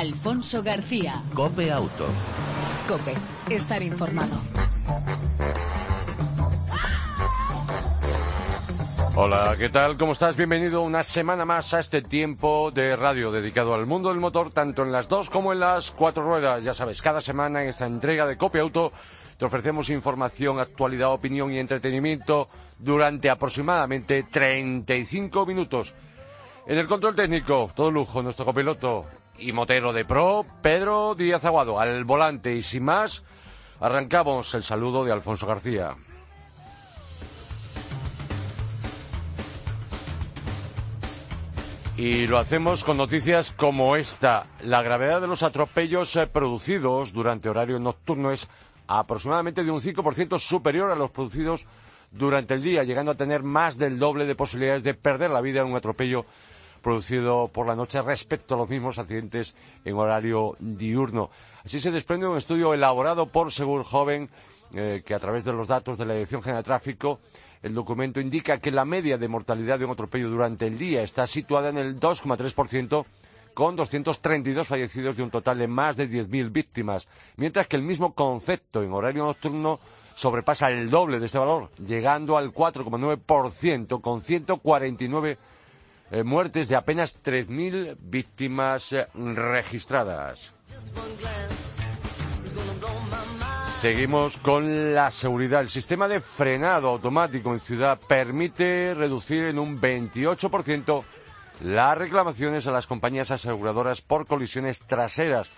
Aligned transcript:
Alfonso 0.00 0.62
García. 0.62 1.22
Cope 1.34 1.70
Auto. 1.70 2.06
Cope, 2.88 3.12
estar 3.50 3.82
informado. 3.82 4.40
Hola, 9.14 9.54
¿qué 9.58 9.68
tal? 9.68 9.98
¿Cómo 9.98 10.12
estás? 10.12 10.38
Bienvenido 10.38 10.80
una 10.80 11.02
semana 11.02 11.44
más 11.44 11.74
a 11.74 11.80
este 11.80 12.00
tiempo 12.00 12.70
de 12.70 12.96
radio 12.96 13.30
dedicado 13.30 13.74
al 13.74 13.84
mundo 13.84 14.08
del 14.08 14.20
motor, 14.20 14.50
tanto 14.50 14.84
en 14.84 14.90
las 14.90 15.06
dos 15.06 15.28
como 15.28 15.52
en 15.52 15.60
las 15.60 15.90
cuatro 15.90 16.22
ruedas. 16.24 16.64
Ya 16.64 16.72
sabes, 16.72 17.02
cada 17.02 17.20
semana 17.20 17.62
en 17.62 17.68
esta 17.68 17.84
entrega 17.84 18.26
de 18.26 18.38
Copia 18.38 18.62
Auto 18.62 18.92
te 19.36 19.44
ofrecemos 19.44 19.90
información, 19.90 20.60
actualidad, 20.60 21.12
opinión 21.12 21.52
y 21.52 21.58
entretenimiento 21.58 22.48
durante 22.78 23.28
aproximadamente 23.28 24.22
35 24.22 25.44
minutos. 25.44 25.92
En 26.66 26.78
el 26.78 26.86
control 26.86 27.14
técnico, 27.14 27.70
todo 27.74 27.90
lujo, 27.90 28.22
nuestro 28.22 28.46
copiloto 28.46 29.04
y 29.40 29.52
motero 29.52 29.92
de 29.92 30.04
pro, 30.04 30.44
Pedro 30.62 31.14
Díaz 31.14 31.44
Aguado, 31.44 31.80
al 31.80 32.04
volante 32.04 32.54
y 32.54 32.62
sin 32.62 32.84
más, 32.84 33.24
arrancamos 33.80 34.54
el 34.54 34.62
saludo 34.62 35.04
de 35.04 35.12
Alfonso 35.12 35.46
García. 35.46 35.96
Y 41.96 42.26
lo 42.26 42.38
hacemos 42.38 42.82
con 42.82 42.96
noticias 42.96 43.52
como 43.52 43.94
esta. 43.96 44.46
La 44.62 44.82
gravedad 44.82 45.20
de 45.20 45.26
los 45.26 45.42
atropellos 45.42 46.16
eh, 46.16 46.26
producidos 46.26 47.12
durante 47.12 47.50
horario 47.50 47.78
nocturno 47.78 48.30
es 48.30 48.48
aproximadamente 48.86 49.64
de 49.64 49.70
un 49.70 49.82
5% 49.82 50.38
superior 50.38 50.90
a 50.90 50.94
los 50.94 51.10
producidos 51.10 51.66
durante 52.10 52.54
el 52.54 52.62
día, 52.62 52.84
llegando 52.84 53.12
a 53.12 53.16
tener 53.16 53.42
más 53.42 53.76
del 53.76 53.98
doble 53.98 54.24
de 54.24 54.34
posibilidades 54.34 54.82
de 54.82 54.94
perder 54.94 55.30
la 55.30 55.42
vida 55.42 55.60
en 55.60 55.68
un 55.68 55.76
atropello 55.76 56.24
producido 56.80 57.48
por 57.48 57.66
la 57.66 57.76
noche 57.76 58.02
respecto 58.02 58.54
a 58.54 58.58
los 58.58 58.68
mismos 58.68 58.98
accidentes 58.98 59.54
en 59.84 59.96
horario 59.96 60.56
diurno. 60.58 61.30
Así 61.64 61.80
se 61.80 61.90
desprende 61.90 62.26
un 62.26 62.38
estudio 62.38 62.74
elaborado 62.74 63.26
por 63.26 63.52
Segur 63.52 63.84
Joven 63.84 64.28
eh, 64.72 65.02
que 65.04 65.14
a 65.14 65.18
través 65.18 65.44
de 65.44 65.52
los 65.52 65.68
datos 65.68 65.98
de 65.98 66.06
la 66.06 66.14
Dirección 66.14 66.42
General 66.42 66.62
de 66.62 66.66
Tráfico 66.66 67.20
el 67.62 67.74
documento 67.74 68.20
indica 68.20 68.58
que 68.58 68.70
la 68.70 68.84
media 68.84 69.18
de 69.18 69.28
mortalidad 69.28 69.78
de 69.78 69.84
un 69.84 69.90
atropello 69.90 70.30
durante 70.30 70.66
el 70.66 70.78
día 70.78 71.02
está 71.02 71.26
situada 71.26 71.68
en 71.68 71.76
el 71.76 72.00
2,3%, 72.00 73.04
con 73.52 73.76
232 73.76 74.66
fallecidos 74.66 75.16
de 75.16 75.22
un 75.22 75.30
total 75.30 75.58
de 75.58 75.68
más 75.68 75.96
de 75.96 76.08
10.000 76.08 76.50
víctimas, 76.50 77.06
mientras 77.36 77.66
que 77.66 77.76
el 77.76 77.82
mismo 77.82 78.14
concepto 78.14 78.82
en 78.82 78.92
horario 78.92 79.24
nocturno 79.24 79.78
sobrepasa 80.14 80.70
el 80.70 80.88
doble 80.88 81.18
de 81.18 81.26
este 81.26 81.38
valor, 81.38 81.70
llegando 81.76 82.38
al 82.38 82.52
4,9%, 82.52 84.00
con 84.00 84.22
149 84.22 85.38
eh, 86.10 86.24
muertes 86.24 86.68
de 86.68 86.76
apenas 86.76 87.22
3.000 87.22 87.96
víctimas 88.00 88.92
eh, 88.92 89.06
registradas. 89.14 90.52
Seguimos 93.80 94.36
con 94.38 94.94
la 94.94 95.10
seguridad. 95.10 95.62
El 95.62 95.70
sistema 95.70 96.06
de 96.06 96.20
frenado 96.20 96.88
automático 96.88 97.52
en 97.52 97.60
ciudad 97.60 97.98
permite 97.98 98.94
reducir 98.94 99.44
en 99.44 99.58
un 99.58 99.80
28% 99.80 101.02
las 101.62 101.96
reclamaciones 101.96 102.66
a 102.66 102.72
las 102.72 102.86
compañías 102.86 103.30
aseguradoras 103.30 104.00
por 104.00 104.26
colisiones 104.26 104.80
traseras, 104.80 105.48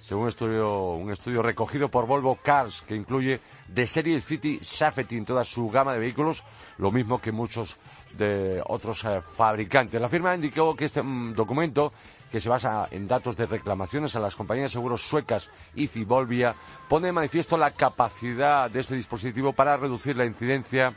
según 0.00 0.28
estudio, 0.28 0.92
un 0.92 1.10
estudio 1.10 1.42
recogido 1.42 1.88
por 1.88 2.06
Volvo 2.06 2.36
Cars, 2.36 2.82
que 2.82 2.94
incluye 2.94 3.40
de 3.68 3.86
serie 3.86 4.20
City 4.20 4.58
Safety 4.62 5.16
en 5.16 5.24
toda 5.24 5.44
su 5.44 5.68
gama 5.68 5.92
de 5.92 5.98
vehículos, 5.98 6.44
lo 6.78 6.90
mismo 6.90 7.20
que 7.20 7.32
muchos 7.32 7.76
de 8.16 8.62
otros 8.66 9.04
eh, 9.04 9.20
fabricantes. 9.20 10.00
La 10.00 10.08
firma 10.08 10.34
indicó 10.34 10.74
que 10.74 10.86
este 10.86 11.02
mm, 11.02 11.34
documento 11.34 11.92
que 12.30 12.40
se 12.40 12.48
basa 12.48 12.88
en 12.90 13.06
datos 13.06 13.36
de 13.36 13.46
reclamaciones 13.46 14.16
a 14.16 14.20
las 14.20 14.34
compañías 14.34 14.70
de 14.70 14.74
seguros 14.74 15.02
suecas 15.02 15.48
y 15.74 15.86
Volvia, 16.04 16.54
pone 16.88 17.06
de 17.06 17.12
manifiesto 17.12 17.56
la 17.56 17.70
capacidad 17.70 18.70
de 18.70 18.80
este 18.80 18.96
dispositivo 18.96 19.52
para 19.52 19.76
reducir 19.76 20.16
la 20.16 20.24
incidencia 20.24 20.92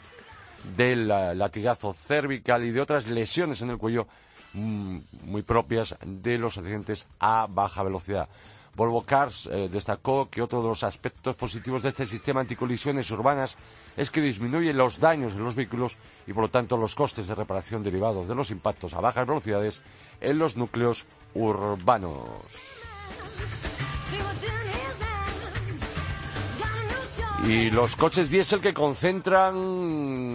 del 0.76 1.08
latigazo 1.08 1.94
cervical 1.94 2.66
y 2.66 2.72
de 2.72 2.82
otras 2.82 3.08
lesiones 3.08 3.62
en 3.62 3.70
el 3.70 3.78
cuello 3.78 4.08
mm, 4.54 4.98
muy 5.24 5.44
propias 5.44 5.96
de 6.04 6.38
los 6.38 6.58
accidentes 6.58 7.08
a 7.20 7.48
baja 7.48 7.84
velocidad. 7.84 8.28
Volvo 8.80 9.02
Cars 9.02 9.50
eh, 9.52 9.68
destacó 9.70 10.30
que 10.30 10.42
otro 10.42 10.62
de 10.62 10.70
los 10.70 10.86
aspectos 10.86 11.36
positivos 11.36 11.84
de 11.84 11.90
este 11.90 12.06
sistema 12.06 12.40
anticolisiones 12.40 13.12
urbanas 13.12 13.58
es 13.98 14.10
que 14.10 14.22
disminuye 14.22 14.72
los 14.72 15.02
daños 15.02 15.34
en 15.34 15.44
los 15.44 15.54
vehículos 15.54 15.98
y 16.26 16.32
por 16.32 16.44
lo 16.44 16.50
tanto 16.50 16.78
los 16.78 16.96
costes 16.96 17.28
de 17.28 17.36
reparación 17.36 17.84
derivados 17.84 18.26
de 18.26 18.36
los 18.36 18.52
impactos 18.52 18.94
a 18.94 19.02
bajas 19.02 19.28
velocidades 19.28 19.82
en 20.22 20.40
los 20.40 20.56
núcleos 20.56 21.06
urbanos. 21.34 22.24
Y 27.50 27.72
los 27.72 27.98
coches 27.98 28.30
diésel 28.30 28.62
que 28.62 28.74
concentran 28.74 29.58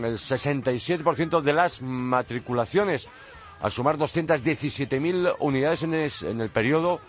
el 0.05 0.19
67% 0.19 1.41
de 1.41 1.53
las 1.55 1.81
matriculaciones, 1.81 3.09
al 3.63 3.73
sumar 3.73 3.97
217.000 3.97 5.37
unidades 5.39 5.83
en, 5.83 5.95
en 5.95 6.41
el 6.43 6.51
periodo 6.51 7.01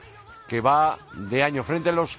que 0.48 0.62
va 0.62 0.98
de 1.14 1.44
año 1.44 1.64
frente 1.64 1.90
a 1.90 1.94
los 1.94 2.18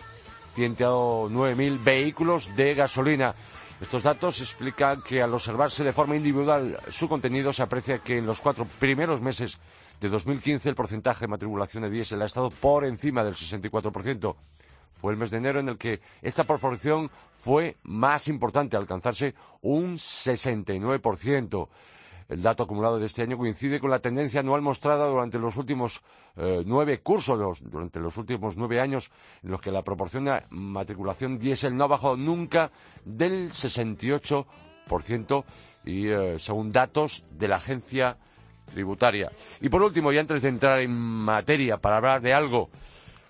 109.000 0.57 1.83
vehículos 1.83 2.55
de 2.57 2.75
gasolina. 2.75 3.35
Estos 3.81 4.03
datos 4.03 4.41
explican 4.41 5.03
que 5.03 5.21
al 5.21 5.35
observarse 5.35 5.85
de 5.85 5.93
forma 5.93 6.17
individual 6.17 6.79
su 6.91 7.09
contenido 7.09 7.53
se 7.53 7.63
aprecia 7.63 7.99
que 7.99 8.19
en 8.19 8.27
los 8.27 8.41
cuatro 8.41 8.67
primeros 8.79 9.21
meses 9.21 9.59
de 10.01 10.09
2015 10.09 10.71
el 10.71 10.75
porcentaje 10.75 11.21
de 11.21 11.29
matriculación 11.29 11.83
de 11.83 11.91
diésel 11.91 12.23
ha 12.23 12.27
estado 12.27 12.51
por 12.51 12.85
encima 12.85 13.23
del 13.23 13.35
64%. 13.35 14.35
Fue 14.99 15.13
el 15.13 15.19
mes 15.19 15.31
de 15.31 15.37
enero 15.37 15.61
en 15.61 15.69
el 15.69 15.77
que 15.77 16.01
esta 16.23 16.45
proporción 16.45 17.11
fue 17.37 17.77
más 17.83 18.29
importante, 18.29 18.79
alcanzarse 18.79 19.35
un 19.61 19.97
69%. 19.97 21.69
El 22.29 22.43
dato 22.43 22.65
acumulado 22.65 22.99
de 22.99 23.07
este 23.07 23.23
año 23.23 23.39
coincide 23.39 23.79
con 23.79 23.91
la 23.91 24.01
tendencia 24.01 24.41
anual 24.41 24.61
mostrada 24.61 25.07
durante 25.07 25.39
los 25.39 25.57
últimos 25.57 26.03
eh, 26.37 26.65
nueve 26.67 27.01
cursos, 27.01 27.61
durante 27.63 28.01
los 28.01 28.17
últimos 28.17 28.57
nueve 28.57 28.81
años, 28.81 29.11
en 29.43 29.51
los 29.51 29.61
que 29.61 29.71
la 29.71 29.83
proporción 29.83 30.25
de 30.25 30.43
matriculación 30.51 31.39
diésel 31.39 31.77
no 31.77 31.85
ha 31.85 31.89
bajado 31.89 32.17
nunca 32.17 32.73
del 33.05 33.51
68% 33.51 35.45
y 35.85 36.09
eh, 36.09 36.39
según 36.39 36.73
datos 36.73 37.25
de 37.31 37.49
la 37.49 37.57
agencia 37.57 38.17
tributaria. 38.67 39.31
Y 39.61 39.69
por 39.69 39.83
último, 39.83 40.13
y 40.13 40.19
antes 40.19 40.43
de 40.43 40.49
entrar 40.49 40.81
en 40.81 40.93
materia 40.93 41.77
para 41.79 41.99
hablar 41.99 42.21
de 42.21 42.35
algo 42.35 42.71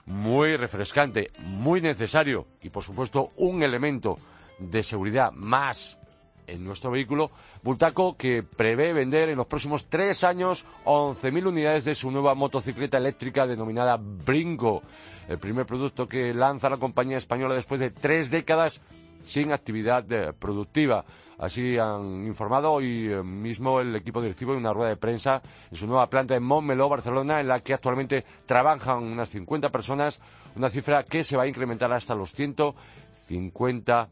muy 0.07 0.57
refrescante, 0.57 1.31
muy 1.39 1.83
necesario 1.83 2.47
y 2.63 2.71
por 2.71 2.83
supuesto 2.83 3.33
un 3.37 3.63
elemento 3.63 4.17
de 4.59 4.83
seguridad 4.83 5.33
más 5.33 5.99
en 6.47 6.65
nuestro 6.65 6.91
vehículo, 6.91 7.31
Bultaco 7.63 8.17
que 8.17 8.43
prevé 8.43 8.93
vender 8.93 9.29
en 9.29 9.37
los 9.37 9.47
próximos 9.47 9.87
tres 9.87 10.25
años 10.25 10.67
11.000 10.85 11.47
unidades 11.47 11.85
de 11.85 11.95
su 11.95 12.11
nueva 12.11 12.35
motocicleta 12.35 12.99
eléctrica 12.99 13.47
denominada 13.47 13.97
Bringo, 13.99 14.83
el 15.29 15.39
primer 15.39 15.67
producto 15.67 16.09
que 16.09 16.33
lanza 16.35 16.71
la 16.71 16.79
compañía 16.79 17.19
española 17.19 17.55
después 17.55 17.81
de 17.81 17.91
tres 17.91 18.31
décadas 18.31 18.81
sin 19.25 19.53
actividad 19.53 20.11
eh, 20.13 20.33
productiva. 20.33 21.05
Así 21.39 21.77
han 21.77 22.27
informado 22.27 22.73
hoy 22.73 23.13
eh, 23.13 23.23
mismo 23.23 23.81
el 23.81 23.95
equipo 23.95 24.23
directivo 24.23 24.53
en 24.53 24.59
una 24.59 24.73
rueda 24.73 24.91
de 24.91 24.97
prensa 24.97 25.43
en 25.71 25.77
su 25.77 25.87
nueva 25.87 26.09
planta 26.09 26.35
en 26.35 26.43
Montmeló, 26.45 26.89
Barcelona, 26.89 27.41
en 27.41 27.49
la 27.49 27.61
que 27.61 27.75
actualmente 27.75 28.25
trabajan 28.47 29.03
unas 29.03 29.29
50 29.29 29.71
personas, 29.71 30.21
una 30.55 30.71
cifra 30.71 31.03
que 31.03 31.25
se 31.25 31.37
va 31.37 31.43
a 31.43 31.49
incrementar 31.49 31.93
hasta 31.93 32.15
los 32.15 32.33
150 32.33 34.09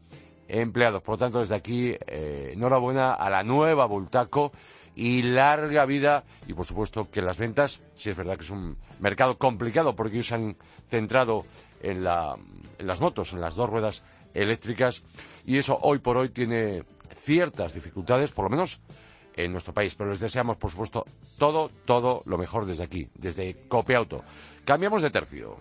empleados. 0.48 1.02
Por 1.02 1.14
lo 1.14 1.18
tanto, 1.18 1.40
desde 1.40 1.54
aquí, 1.54 1.94
eh, 2.06 2.50
enhorabuena 2.52 3.14
a 3.14 3.30
la 3.30 3.42
nueva 3.42 3.86
Bultaco 3.86 4.52
y 4.96 5.22
larga 5.22 5.84
vida 5.86 6.24
y, 6.46 6.54
por 6.54 6.66
supuesto, 6.66 7.10
que 7.10 7.22
las 7.22 7.36
ventas, 7.36 7.80
si 7.96 8.10
es 8.10 8.16
verdad 8.16 8.36
que 8.36 8.44
es 8.44 8.50
un 8.50 8.76
mercado 9.00 9.38
complicado 9.38 9.96
porque 9.96 10.14
ellos 10.14 10.28
se 10.28 10.34
han 10.36 10.56
centrado 10.88 11.44
en, 11.82 11.98
en 11.98 12.86
las 12.86 13.00
motos, 13.00 13.32
en 13.32 13.40
las 13.40 13.56
dos 13.56 13.68
ruedas 13.68 14.02
eléctricas 14.34 15.02
y 15.44 15.58
eso 15.58 15.78
hoy 15.82 15.98
por 15.98 16.16
hoy 16.16 16.28
tiene 16.28 16.84
ciertas 17.14 17.74
dificultades, 17.74 18.30
por 18.30 18.44
lo 18.44 18.50
menos 18.50 18.80
en 19.36 19.52
nuestro 19.52 19.74
país, 19.74 19.94
pero 19.94 20.10
les 20.10 20.20
deseamos, 20.20 20.56
por 20.56 20.70
supuesto, 20.70 21.04
todo, 21.38 21.70
todo 21.84 22.22
lo 22.26 22.38
mejor 22.38 22.66
desde 22.66 22.84
aquí, 22.84 23.08
desde 23.14 23.66
Copiauto. 23.68 24.22
Cambiamos 24.64 25.02
de 25.02 25.10
tercio. 25.10 25.58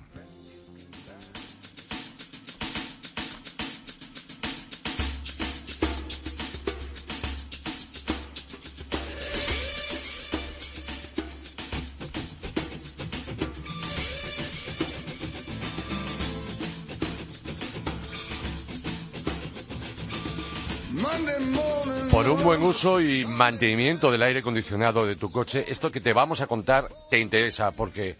Buen 22.63 22.75
uso 22.75 23.01
y 23.01 23.25
mantenimiento 23.25 24.09
del 24.11 24.23
aire 24.23 24.39
acondicionado 24.39 25.05
de 25.05 25.15
tu 25.15 25.31
coche, 25.31 25.65
esto 25.67 25.91
que 25.91 25.99
te 26.01 26.13
vamos 26.13 26.39
a 26.41 26.47
contar 26.47 26.87
te 27.09 27.19
interesa 27.19 27.71
porque 27.71 28.15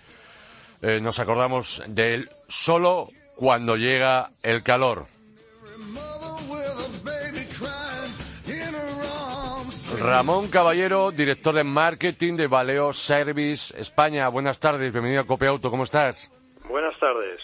eh, 0.81 0.99
nos 1.01 1.19
acordamos 1.19 1.81
de 1.87 2.13
él 2.15 2.29
solo 2.49 3.07
cuando 3.35 3.75
llega 3.77 4.29
el 4.43 4.61
calor. 4.63 5.07
Ramón 9.99 10.49
Caballero, 10.49 11.11
director 11.11 11.55
de 11.55 11.63
marketing 11.63 12.35
de 12.35 12.47
Valeo 12.47 12.91
Service 12.93 13.73
España. 13.79 14.27
Buenas 14.27 14.59
tardes, 14.59 14.91
bienvenido 14.91 15.21
a 15.21 15.25
Cope 15.25 15.47
Auto, 15.47 15.69
¿cómo 15.69 15.83
estás? 15.83 16.29
Buenas 16.67 16.97
tardes. 16.99 17.39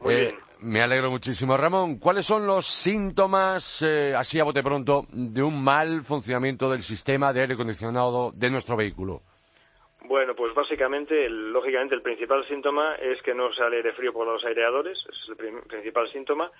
Muy 0.00 0.14
Eh, 0.14 0.20
bien. 0.20 0.49
Me 0.62 0.82
alegro 0.82 1.10
muchísimo. 1.10 1.56
Ramón, 1.56 1.98
¿cuáles 1.98 2.26
son 2.26 2.46
los 2.46 2.66
síntomas, 2.66 3.82
eh, 3.82 4.14
así 4.14 4.38
a 4.38 4.44
bote 4.44 4.62
pronto, 4.62 5.02
de 5.10 5.42
un 5.42 5.62
mal 5.62 6.02
funcionamiento 6.02 6.70
del 6.70 6.82
sistema 6.82 7.32
de 7.32 7.40
aire 7.42 7.54
acondicionado 7.54 8.30
de 8.34 8.50
nuestro 8.50 8.76
vehículo? 8.76 9.22
Bueno, 10.04 10.34
pues 10.34 10.54
básicamente, 10.54 11.24
el- 11.26 11.52
lógicamente, 11.52 11.94
el 11.94 12.02
principal 12.02 12.46
síntoma 12.48 12.94
es 12.96 13.22
que 13.22 13.34
no 13.34 13.52
sale 13.54 13.76
aire 13.76 13.92
frío 13.92 14.12
por 14.12 14.26
los 14.26 14.44
aireadores, 14.44 14.98
es 15.08 15.28
el 15.38 15.62
principal 15.62 16.10
síntoma. 16.12 16.50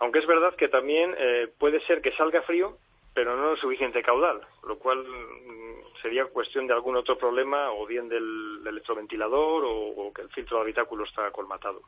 Aunque 0.00 0.20
es 0.20 0.26
verdad 0.26 0.54
que 0.54 0.68
también 0.68 1.14
eh, 1.18 1.48
puede 1.58 1.80
ser 1.86 2.00
que 2.00 2.12
salga 2.12 2.42
frío, 2.42 2.76
pero 3.14 3.36
no 3.36 3.52
el 3.52 3.58
suficiente 3.60 4.02
caudal, 4.02 4.40
lo 4.68 4.78
cual 4.78 4.98
mm, 5.04 6.00
sería 6.02 6.26
cuestión 6.26 6.66
de 6.68 6.74
algún 6.74 6.96
otro 6.96 7.18
problema, 7.18 7.72
o 7.72 7.86
bien 7.86 8.08
del, 8.08 8.58
del 8.62 8.74
electroventilador, 8.74 9.64
o, 9.64 9.72
o 9.72 10.12
que 10.12 10.22
el 10.22 10.28
filtro 10.30 10.58
de 10.58 10.62
habitáculo 10.64 11.04
está 11.04 11.28
colmatado. 11.32 11.80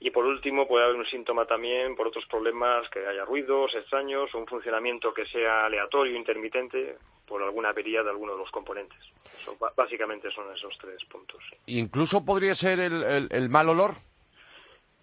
Y 0.00 0.10
por 0.10 0.24
último, 0.24 0.68
puede 0.68 0.84
haber 0.84 0.96
un 0.96 1.06
síntoma 1.06 1.44
también 1.46 1.96
por 1.96 2.06
otros 2.06 2.24
problemas, 2.26 2.88
que 2.90 3.04
haya 3.04 3.24
ruidos 3.24 3.74
extraños 3.74 4.32
o 4.34 4.38
un 4.38 4.46
funcionamiento 4.46 5.12
que 5.12 5.26
sea 5.26 5.66
aleatorio, 5.66 6.16
intermitente, 6.16 6.96
por 7.26 7.42
alguna 7.42 7.70
avería 7.70 8.02
de 8.04 8.10
alguno 8.10 8.32
de 8.32 8.38
los 8.38 8.50
componentes. 8.50 8.98
Eso, 9.40 9.56
básicamente 9.76 10.30
son 10.30 10.54
esos 10.54 10.76
tres 10.78 11.04
puntos. 11.06 11.42
Incluso 11.66 12.24
podría 12.24 12.54
ser 12.54 12.78
el, 12.80 13.02
el- 13.02 13.28
el 13.30 13.48
mal 13.48 13.68
olor. 13.68 13.94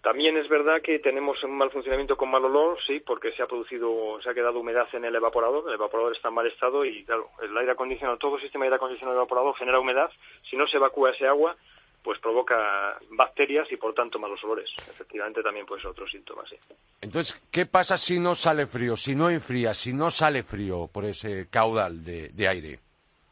También 0.02 0.36
es 0.36 0.48
verdad 0.48 0.80
que 0.82 1.00
tenemos 1.00 1.42
un 1.42 1.56
mal 1.58 1.70
funcionamiento 1.70 2.16
con 2.16 2.30
mal 2.30 2.44
olor, 2.44 2.78
sí, 2.86 3.00
porque 3.00 3.32
se 3.32 3.42
ha 3.42 3.46
producido, 3.46 4.20
se 4.22 4.30
ha 4.30 4.34
quedado 4.34 4.60
humedad 4.60 4.86
en 4.92 5.04
el 5.04 5.14
evaporador, 5.16 5.64
el 5.68 5.74
evaporador 5.74 6.14
está 6.14 6.28
en 6.28 6.34
mal 6.34 6.46
estado 6.46 6.84
y, 6.84 7.04
claro, 7.04 7.28
el 7.42 7.56
aire 7.58 7.72
acondicionado, 7.72 8.16
todo 8.16 8.36
el 8.36 8.42
sistema 8.42 8.64
de 8.64 8.68
aire 8.68 8.76
acondicionado 8.76 9.18
evaporador 9.18 9.56
genera 9.56 9.80
humedad, 9.80 10.08
si 10.48 10.56
no 10.56 10.66
se 10.68 10.76
evacúa 10.76 11.10
ese 11.10 11.26
agua, 11.26 11.56
pues 12.06 12.20
provoca 12.20 12.96
bacterias 13.10 13.66
y 13.72 13.76
por 13.76 13.92
tanto 13.92 14.16
malos 14.20 14.42
olores. 14.44 14.70
Efectivamente 14.88 15.42
también 15.42 15.66
puede 15.66 15.82
ser 15.82 15.90
otro 15.90 16.06
síntoma, 16.06 16.44
sí. 16.48 16.54
Entonces, 17.00 17.34
¿qué 17.50 17.66
pasa 17.66 17.98
si 17.98 18.20
no 18.20 18.36
sale 18.36 18.66
frío, 18.66 18.96
si 18.96 19.16
no 19.16 19.28
enfría, 19.28 19.74
si 19.74 19.92
no 19.92 20.12
sale 20.12 20.44
frío 20.44 20.88
por 20.92 21.04
ese 21.04 21.48
caudal 21.50 22.04
de, 22.04 22.28
de 22.28 22.46
aire? 22.48 22.78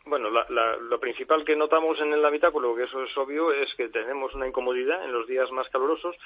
Bueno, 0.06 0.28
la- 0.28 0.44
la- 0.50 0.76
lo 0.76 0.98
principal 0.98 1.44
que 1.44 1.54
notamos 1.54 1.98
en 2.00 2.12
el 2.12 2.24
habitáculo, 2.24 2.74
que 2.74 2.82
eso 2.82 3.00
es 3.04 3.16
obvio, 3.16 3.52
es 3.52 3.72
que 3.76 3.88
tenemos 3.90 4.34
una 4.34 4.48
incomodidad 4.48 5.04
en 5.04 5.12
los 5.12 5.26
días 5.28 5.50
más 5.52 5.68
calurosos 5.70 6.16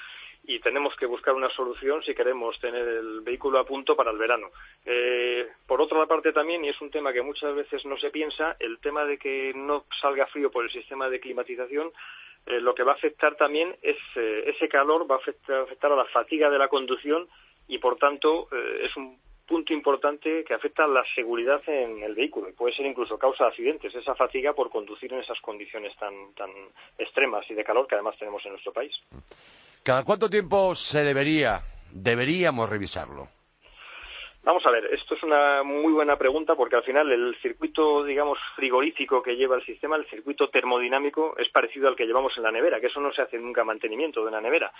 y 0.43 0.59
tenemos 0.59 0.95
que 0.95 1.05
buscar 1.05 1.35
una 1.35 1.49
solución 1.51 2.01
si 2.03 2.15
queremos 2.15 2.59
tener 2.59 2.85
el 2.87 3.21
vehículo 3.21 3.59
a 3.59 3.65
punto 3.65 3.95
para 3.95 4.09
el 4.09 4.17
verano. 4.17 4.47
Eh, 4.85 5.47
por 5.67 5.79
otra 5.81 6.03
parte 6.07 6.33
también, 6.33 6.65
y 6.65 6.69
es 6.69 6.81
un 6.81 6.89
tema 6.89 7.13
que 7.13 7.21
muchas 7.21 7.53
veces 7.53 7.85
no 7.85 7.97
se 7.99 8.09
piensa, 8.09 8.55
el 8.59 8.79
tema 8.79 9.05
de 9.05 9.17
que 9.19 9.53
no 9.55 9.85
salga 10.01 10.25
frío 10.27 10.49
por 10.49 10.65
el 10.65 10.71
sistema 10.71 11.07
de 11.09 11.19
climatización, 11.19 11.91
eh, 12.45 12.59
lo 12.59 12.73
que 12.73 12.83
va 12.83 12.93
a 12.93 12.95
afectar 12.95 13.35
también 13.35 13.75
es 13.81 13.97
eh, 14.15 14.43
ese 14.47 14.67
calor 14.67 15.09
va 15.09 15.15
a 15.15 15.19
afectar, 15.19 15.91
a 15.91 15.95
la 15.95 16.05
fatiga 16.05 16.49
de 16.49 16.57
la 16.57 16.67
conducción 16.67 17.27
y 17.67 17.77
por 17.77 17.97
tanto 17.97 18.47
eh, 18.51 18.85
es 18.85 18.95
un 18.97 19.19
punto 19.45 19.73
importante 19.73 20.43
que 20.43 20.53
afecta 20.53 20.83
a 20.83 20.87
la 20.87 21.03
seguridad 21.15 21.61
en 21.67 22.03
el 22.03 22.13
vehículo 22.13 22.49
y 22.49 22.53
puede 22.53 22.75
ser 22.75 22.85
incluso 22.85 23.17
causa 23.17 23.45
de 23.45 23.49
accidentes, 23.49 23.95
esa 23.95 24.15
fatiga 24.15 24.53
por 24.53 24.69
conducir 24.69 25.11
en 25.11 25.19
esas 25.19 25.39
condiciones 25.41 25.95
tan, 25.97 26.33
tan 26.35 26.51
extremas 26.97 27.49
y 27.49 27.55
de 27.55 27.63
calor 27.63 27.87
que 27.87 27.95
además 27.95 28.15
tenemos 28.19 28.45
en 28.45 28.51
nuestro 28.51 28.71
país. 28.71 28.93
¿Cada 29.83 30.03
cuánto 30.03 30.29
tiempo 30.29 30.75
se 30.75 31.03
debería, 31.03 31.61
deberíamos 31.91 32.69
revisarlo? 32.69 33.38
Vamos 34.41 34.65
a 34.65 34.71
ver, 34.71 34.85
esto 34.93 35.15
es 35.15 35.21
una 35.23 35.63
muy 35.63 35.91
buena 35.91 36.15
pregunta 36.17 36.55
porque 36.55 36.77
al 36.77 36.83
final 36.83 37.11
el 37.11 37.35
circuito, 37.41 38.05
digamos, 38.05 38.39
frigorífico 38.55 39.21
que 39.21 39.35
lleva 39.35 39.57
el 39.57 39.65
sistema, 39.65 39.97
el 39.97 40.05
circuito 40.05 40.49
termodinámico, 40.49 41.35
es 41.37 41.49
parecido 41.49 41.89
al 41.89 41.95
que 41.97 42.05
llevamos 42.07 42.35
en 42.37 42.43
la 42.43 42.51
nevera, 42.51 42.79
que 42.79 42.87
eso 42.87 43.01
no 43.01 43.11
se 43.11 43.21
hace 43.21 43.37
nunca 43.37 43.65
mantenimiento 43.65 44.21
de 44.21 44.27
una 44.29 44.39
nevera. 44.39 44.71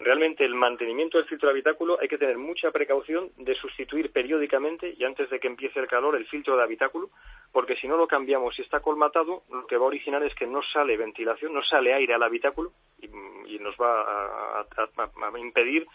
Realmente 0.00 0.44
el 0.44 0.56
mantenimiento 0.56 1.16
del 1.18 1.28
filtro 1.28 1.46
de 1.48 1.52
habitáculo 1.52 1.96
hay 2.00 2.08
que 2.08 2.18
tener 2.18 2.36
mucha 2.38 2.72
precaución 2.72 3.30
de 3.36 3.54
sustituir 3.54 4.10
periódicamente 4.10 4.92
y 4.98 5.04
antes 5.04 5.30
de 5.30 5.38
que 5.38 5.46
empiece 5.46 5.78
el 5.78 5.86
calor 5.86 6.16
el 6.16 6.26
filtro 6.26 6.56
de 6.56 6.64
habitáculo, 6.64 7.10
porque 7.52 7.76
si 7.76 7.86
no 7.86 7.96
lo 7.96 8.08
cambiamos 8.08 8.58
y 8.58 8.62
está 8.62 8.80
colmatado, 8.80 9.44
lo 9.48 9.64
que 9.68 9.76
va 9.76 9.84
a 9.84 9.88
originar 9.88 10.24
es 10.24 10.34
que 10.34 10.46
no 10.48 10.60
sale 10.72 10.96
ventilación, 10.96 11.54
no 11.54 11.62
sale 11.62 11.94
aire 11.94 12.14
al 12.14 12.22
habitáculo 12.24 12.72
y, 13.00 13.06
y 13.54 13.58
nos 13.60 13.76
va 13.76 14.00
a- 14.02 14.60
a- 14.60 14.66
a- 14.96 15.28
a 15.34 15.38
impedir 15.38 15.86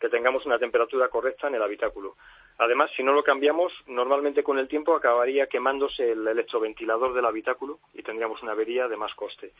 que 0.00 0.08
tengamos 0.08 0.44
una 0.46 0.58
temperatura 0.58 1.08
correcta 1.08 1.46
en 1.46 1.54
el 1.54 1.62
habitáculo. 1.62 2.16
Además, 2.62 2.92
si 2.96 3.02
no 3.02 3.12
lo 3.12 3.24
cambiamos, 3.24 3.72
normalmente 3.88 4.44
con 4.44 4.56
el 4.56 4.68
tiempo 4.68 4.94
acabaría 4.94 5.48
quemándose 5.48 6.12
el 6.12 6.28
electroventilador 6.28 7.12
del 7.12 7.24
habitáculo 7.24 7.80
y 7.92 8.04
tendríamos 8.04 8.40
una 8.40 8.52
avería 8.52 8.86
de 8.86 8.96
más 8.96 9.12
coste. 9.14 9.50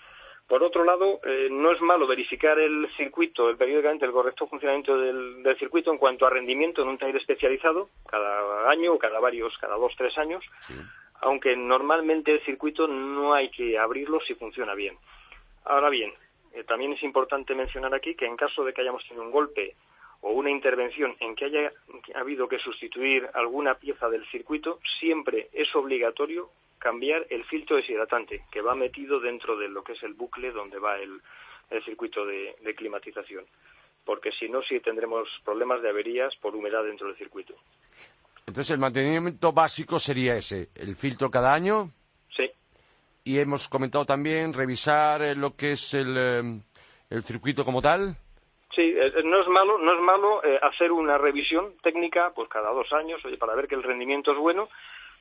Por 0.46 0.62
otro 0.62 0.84
lado, 0.84 1.18
eh, 1.24 1.48
no 1.50 1.72
es 1.72 1.80
malo 1.80 2.06
verificar 2.06 2.60
el 2.60 2.88
circuito, 2.96 3.50
el 3.50 3.56
periódicamente 3.56 4.06
el 4.06 4.12
correcto 4.12 4.46
funcionamiento 4.46 4.96
del, 4.96 5.42
del 5.42 5.58
circuito 5.58 5.90
en 5.90 5.98
cuanto 5.98 6.26
a 6.26 6.30
rendimiento 6.30 6.82
en 6.82 6.88
un 6.88 6.98
taller 6.98 7.16
especializado, 7.16 7.88
cada 8.08 8.70
año 8.70 8.92
o 8.92 8.98
cada 9.00 9.18
varios, 9.18 9.52
cada 9.58 9.74
dos, 9.74 9.92
tres 9.98 10.16
años, 10.16 10.44
aunque 11.22 11.56
normalmente 11.56 12.32
el 12.32 12.44
circuito 12.44 12.86
no 12.86 13.34
hay 13.34 13.50
que 13.50 13.80
abrirlo 13.80 14.20
si 14.20 14.36
funciona 14.36 14.74
bien. 14.74 14.96
Ahora 15.64 15.88
bien, 15.88 16.12
eh, 16.52 16.62
también 16.62 16.92
es 16.92 17.02
importante 17.02 17.56
mencionar 17.56 17.92
aquí 17.96 18.14
que 18.14 18.26
en 18.26 18.36
caso 18.36 18.62
de 18.62 18.72
que 18.72 18.82
hayamos 18.82 19.02
tenido 19.08 19.24
un 19.24 19.32
golpe 19.32 19.74
o 20.22 20.30
una 20.30 20.50
intervención 20.50 21.14
en 21.20 21.34
que 21.34 21.46
haya 21.46 21.72
habido 22.14 22.48
que 22.48 22.58
sustituir 22.58 23.28
alguna 23.34 23.74
pieza 23.74 24.08
del 24.08 24.26
circuito, 24.30 24.80
siempre 25.00 25.48
es 25.52 25.74
obligatorio 25.74 26.50
cambiar 26.78 27.26
el 27.30 27.44
filtro 27.44 27.76
deshidratante 27.76 28.44
que 28.50 28.60
va 28.60 28.74
metido 28.74 29.20
dentro 29.20 29.56
de 29.56 29.68
lo 29.68 29.84
que 29.84 29.92
es 29.92 30.02
el 30.02 30.14
bucle 30.14 30.50
donde 30.50 30.78
va 30.78 30.98
el, 30.98 31.20
el 31.70 31.84
circuito 31.84 32.24
de, 32.24 32.56
de 32.62 32.74
climatización. 32.74 33.44
Porque 34.04 34.32
si 34.32 34.48
no, 34.48 34.62
sí 34.62 34.80
tendremos 34.80 35.28
problemas 35.44 35.82
de 35.82 35.90
averías 35.90 36.34
por 36.36 36.56
humedad 36.56 36.84
dentro 36.84 37.06
del 37.08 37.16
circuito. 37.16 37.54
Entonces, 38.46 38.70
el 38.72 38.78
mantenimiento 38.78 39.52
básico 39.52 39.98
sería 39.98 40.36
ese, 40.36 40.70
el 40.74 40.96
filtro 40.96 41.30
cada 41.30 41.54
año 41.54 41.90
Sí, 42.36 42.50
y 43.24 43.38
hemos 43.38 43.68
comentado 43.68 44.04
también 44.04 44.52
revisar 44.52 45.22
eh, 45.22 45.34
lo 45.34 45.54
que 45.54 45.72
es 45.72 45.94
el, 45.94 46.16
eh, 46.18 46.60
el 47.10 47.22
circuito 47.22 47.64
como 47.64 47.80
tal. 47.80 48.16
Sí, 48.74 48.94
eh, 48.96 49.22
no 49.24 49.40
es 49.40 49.48
malo, 49.48 49.78
no 49.78 49.92
es 49.92 50.00
malo 50.00 50.42
eh, 50.44 50.58
hacer 50.62 50.92
una 50.92 51.18
revisión 51.18 51.74
técnica, 51.82 52.32
pues 52.34 52.48
cada 52.48 52.70
dos 52.70 52.90
años, 52.92 53.22
oye, 53.24 53.36
para 53.36 53.54
ver 53.54 53.68
que 53.68 53.74
el 53.74 53.82
rendimiento 53.82 54.32
es 54.32 54.38
bueno 54.38 54.68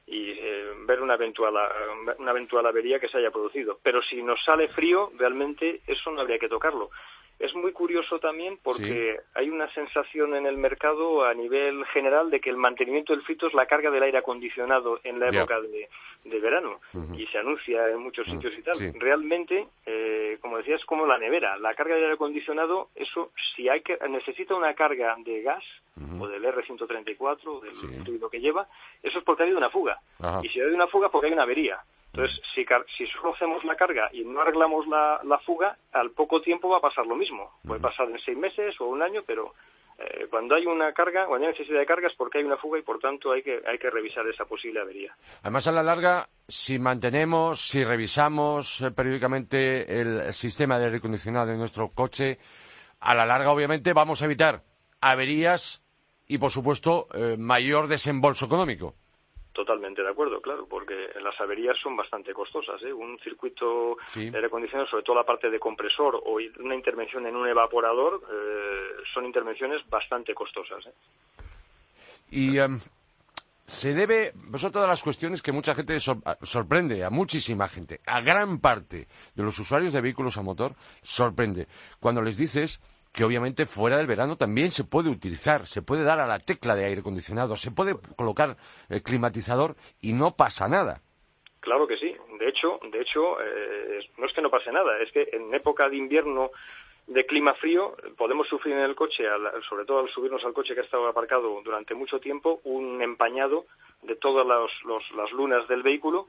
y 0.08 0.31
eh, 0.31 0.72
ver 0.86 1.01
una 1.01 1.15
eventual 1.15 1.53
una 2.17 2.31
eventual 2.31 2.65
avería 2.65 3.00
que 3.00 3.10
se 3.10 3.17
haya 3.17 3.29
producido. 3.29 3.77
Pero 3.84 4.01
si 4.01 4.24
nos 4.24 4.43
sale 4.43 4.70
frío, 4.70 5.12
realmente 5.17 5.81
eso 5.86 6.12
no 6.12 6.22
habría 6.22 6.39
que 6.39 6.50
tocarlo. 6.50 6.89
Es 7.41 7.55
muy 7.55 7.71
curioso 7.71 8.19
también 8.19 8.60
porque 8.63 9.19
hay 9.33 9.50
una 9.50 9.67
sensación 9.74 10.36
en 10.36 10.45
el 10.45 10.57
mercado 10.57 11.25
a 11.25 11.33
nivel 11.33 11.83
general 11.88 12.29
de 12.29 12.39
que 12.39 12.51
el 12.51 12.55
mantenimiento 12.57 13.13
del 13.13 13.24
filtro 13.24 13.48
es 13.48 13.53
la 13.55 13.65
carga 13.65 13.89
del 13.89 14.03
aire 14.03 14.19
acondicionado 14.19 15.00
en 15.03 15.19
la 15.19 15.29
época 15.29 15.60
de, 15.60 15.89
de 16.25 16.39
verano 16.39 16.79
y 17.17 17.25
se 17.27 17.39
anuncia 17.39 17.89
en 17.89 17.98
muchos 17.98 18.27
Mm, 18.27 18.31
sitios 18.31 18.53
y 18.57 18.62
tal. 18.62 18.75
sí. 18.75 18.91
Realmente, 19.00 19.67
eh, 19.88 20.38
como 20.39 20.57
decía, 20.57 20.75
es 20.75 20.86
como 20.86 21.07
la 21.07 21.17
nevera. 21.17 21.57
La 21.57 21.74
carga 21.74 21.95
del 21.95 22.03
aire 22.03 22.13
acondicionado, 22.15 22.89
eso, 22.95 23.31
si 23.55 23.67
hay 23.67 23.81
que 23.81 23.98
necesita 24.07 24.53
una 24.53 24.74
carga 24.75 25.15
de 25.19 25.41
gas 25.41 25.63
o 26.19 26.27
del 26.27 26.45
R134, 26.45 27.39
o 27.48 27.60
del 27.62 27.74
Sí. 27.74 27.88
fluido 28.05 28.29
que 28.29 28.39
lleva, 28.39 28.67
eso 29.01 29.17
es 29.17 29.24
porque 29.25 29.41
ha 29.43 29.45
habido 29.45 29.57
una 29.57 29.69
fuga. 29.71 30.00
Ajá. 30.19 30.41
Y 30.43 30.50
si 30.50 30.62
hay 30.62 30.71
una 30.71 30.88
fuga, 30.88 31.10
porque 31.10 31.27
hay 31.27 31.33
una 31.33 31.43
avería. 31.43 31.79
Entonces, 32.13 32.41
si, 32.53 32.65
si 32.98 33.08
solo 33.12 33.34
hacemos 33.34 33.63
la 33.63 33.75
carga 33.75 34.10
y 34.12 34.24
no 34.24 34.41
arreglamos 34.41 34.86
la, 34.88 35.22
la 35.24 35.39
fuga, 35.39 35.77
al 35.94 36.12
poco 36.12 36.41
tiempo 36.41 36.70
va 36.70 36.77
a 36.77 36.82
pasar 36.82 37.06
lo 37.08 37.15
mismo. 37.15 37.51
Puede 37.65 37.80
pasar 37.80 38.10
en 38.10 38.20
seis 38.20 38.38
meses 38.38 38.75
o 38.82 38.86
un 38.88 39.01
año, 39.01 39.22
pero 39.25 39.53
eh, 39.98 40.27
cuando 40.30 40.56
hay 40.56 40.65
una 40.65 40.91
carga, 40.94 41.25
cuando 41.25 41.48
hay 41.48 41.53
necesidad 41.53 41.80
de 41.80 41.86
carga 41.86 42.08
es 42.08 42.15
porque 42.15 42.39
hay 42.39 42.44
una 42.44 42.58
fuga 42.58 42.80
y 42.80 42.82
por 42.82 43.00
tanto 43.00 43.32
hay 43.32 43.44
que, 43.44 43.62
hay 43.65 43.77
que 43.77 43.89
revisar 43.89 44.27
esa 44.27 44.44
posible 44.44 44.82
avería. 44.82 45.15
Además, 45.41 45.68
a 45.68 45.72
la 45.72 45.84
larga, 45.84 46.27
si 46.48 46.80
mantenemos, 46.80 47.62
si 47.62 47.84
revisamos 47.84 48.82
eh, 48.82 48.91
periódicamente 48.91 50.01
el, 50.01 50.20
el 50.20 50.34
sistema 50.34 50.77
de 50.77 50.86
aire 50.86 50.98
acondicionado 50.98 51.48
de 51.48 51.58
nuestro 51.58 51.89
coche, 51.89 52.39
a 53.00 53.15
la 53.15 53.25
larga, 53.25 53.51
obviamente, 53.51 53.94
vamos 53.94 54.22
a 54.22 54.25
evitar 54.25 54.63
averías 55.00 55.82
y, 56.27 56.38
por 56.38 56.51
supuesto, 56.51 57.08
eh, 57.13 57.36
mayor 57.38 57.88
desembolso 57.88 58.46
económico. 58.46 58.96
Totalmente 59.53 60.01
de 60.01 60.10
acuerdo, 60.10 60.41
claro, 60.41 60.65
porque 60.65 61.10
las 61.22 61.39
averías 61.41 61.77
son 61.84 61.98
bastante 61.98 62.34
costosas. 62.34 62.81
¿eh? 62.84 62.93
Un 62.93 63.20
circuito 63.20 63.98
Sí. 64.08 64.29
de 64.29 64.38
aire 64.38 64.48
acondicionado, 64.48 64.88
sobre 64.89 65.03
todo 65.03 65.17
la 65.17 65.25
parte 65.25 65.50
de 65.50 65.60
compresor 65.60 66.15
o 66.15 66.38
una 66.60 66.74
intervención 66.75 67.27
en 67.27 67.36
un 67.36 67.48
evaporador, 67.50 68.22
eh, 68.31 69.03
son 69.13 69.25
intervenciones 69.25 69.81
bastante 69.89 70.34
costosas. 70.34 70.86
¿eh? 70.86 70.93
Y 72.31 72.60
em, 72.60 72.79
se 73.65 73.93
debe, 73.93 74.31
pues 74.50 74.62
son 74.62 74.72
todas 74.72 74.88
las 74.88 75.03
cuestiones 75.03 75.41
que 75.41 75.51
mucha 75.51 75.75
gente 75.75 75.98
sorprende, 76.00 77.03
a 77.03 77.10
muchísima 77.10 77.67
gente, 77.67 78.00
a 78.05 78.22
gran 78.22 78.60
parte 78.62 79.08
de 79.36 79.43
los 79.43 79.60
usuarios 79.60 79.91
de 79.91 80.00
vehículos 80.00 80.38
a 80.38 80.41
motor, 80.43 80.75
sorprende. 81.01 81.67
Cuando 82.00 82.22
les 82.22 82.38
dices 82.38 82.79
que 83.13 83.24
obviamente 83.24 83.65
fuera 83.65 83.98
del 83.98 84.08
verano 84.08 84.38
también 84.38 84.72
se 84.72 84.84
puede 84.84 85.10
utilizar, 85.10 85.68
se 85.68 85.82
puede 85.82 86.03
dar 86.03 86.20
a 86.20 86.27
la 86.27 86.39
tecla 86.39 86.75
de 86.75 86.86
aire 86.86 87.01
acondicionado, 87.01 87.56
se 87.56 87.72
puede 87.72 87.96
colocar 88.15 88.56
el 88.89 89.03
climatizador 89.03 89.75
y 90.01 90.13
no 90.13 90.36
pasa 90.36 90.68
nada. 90.68 91.01
Claro 91.60 91.88
que 91.88 91.98
sí. 91.98 92.15
De 92.39 92.48
hecho, 92.48 92.80
de 92.91 93.01
hecho, 93.01 93.39
eh, 93.41 94.00
no 94.18 94.25
es 94.25 94.34
que 94.34 94.41
no 94.41 94.50
pase 94.50 94.72
nada, 94.72 94.98
es 95.00 95.12
que 95.12 95.30
en 95.34 95.53
época 95.53 95.89
de 95.89 95.98
invierno 95.98 96.51
de 97.08 97.25
clima 97.25 97.53
frío 97.56 97.96
podemos 98.18 98.48
sufrir 98.48 98.75
en 98.75 98.84
el 98.84 98.96
coche, 98.96 99.24
sobre 99.68 99.86
todo 99.86 100.00
al 100.00 100.10
subirnos 100.10 100.44
al 100.46 100.53
coche 100.53 100.74
que 100.74 100.82
ha 100.82 100.84
estado 100.84 101.08
aparcado 101.08 101.62
durante 101.63 101.94
mucho 101.94 102.20
tiempo, 102.20 102.62
un 102.63 103.01
empañado 103.01 103.65
de 104.01 104.15
todas 104.15 104.48
las 104.48 105.32
lunas 105.34 105.68
del 105.68 105.84
vehículo 105.84 106.27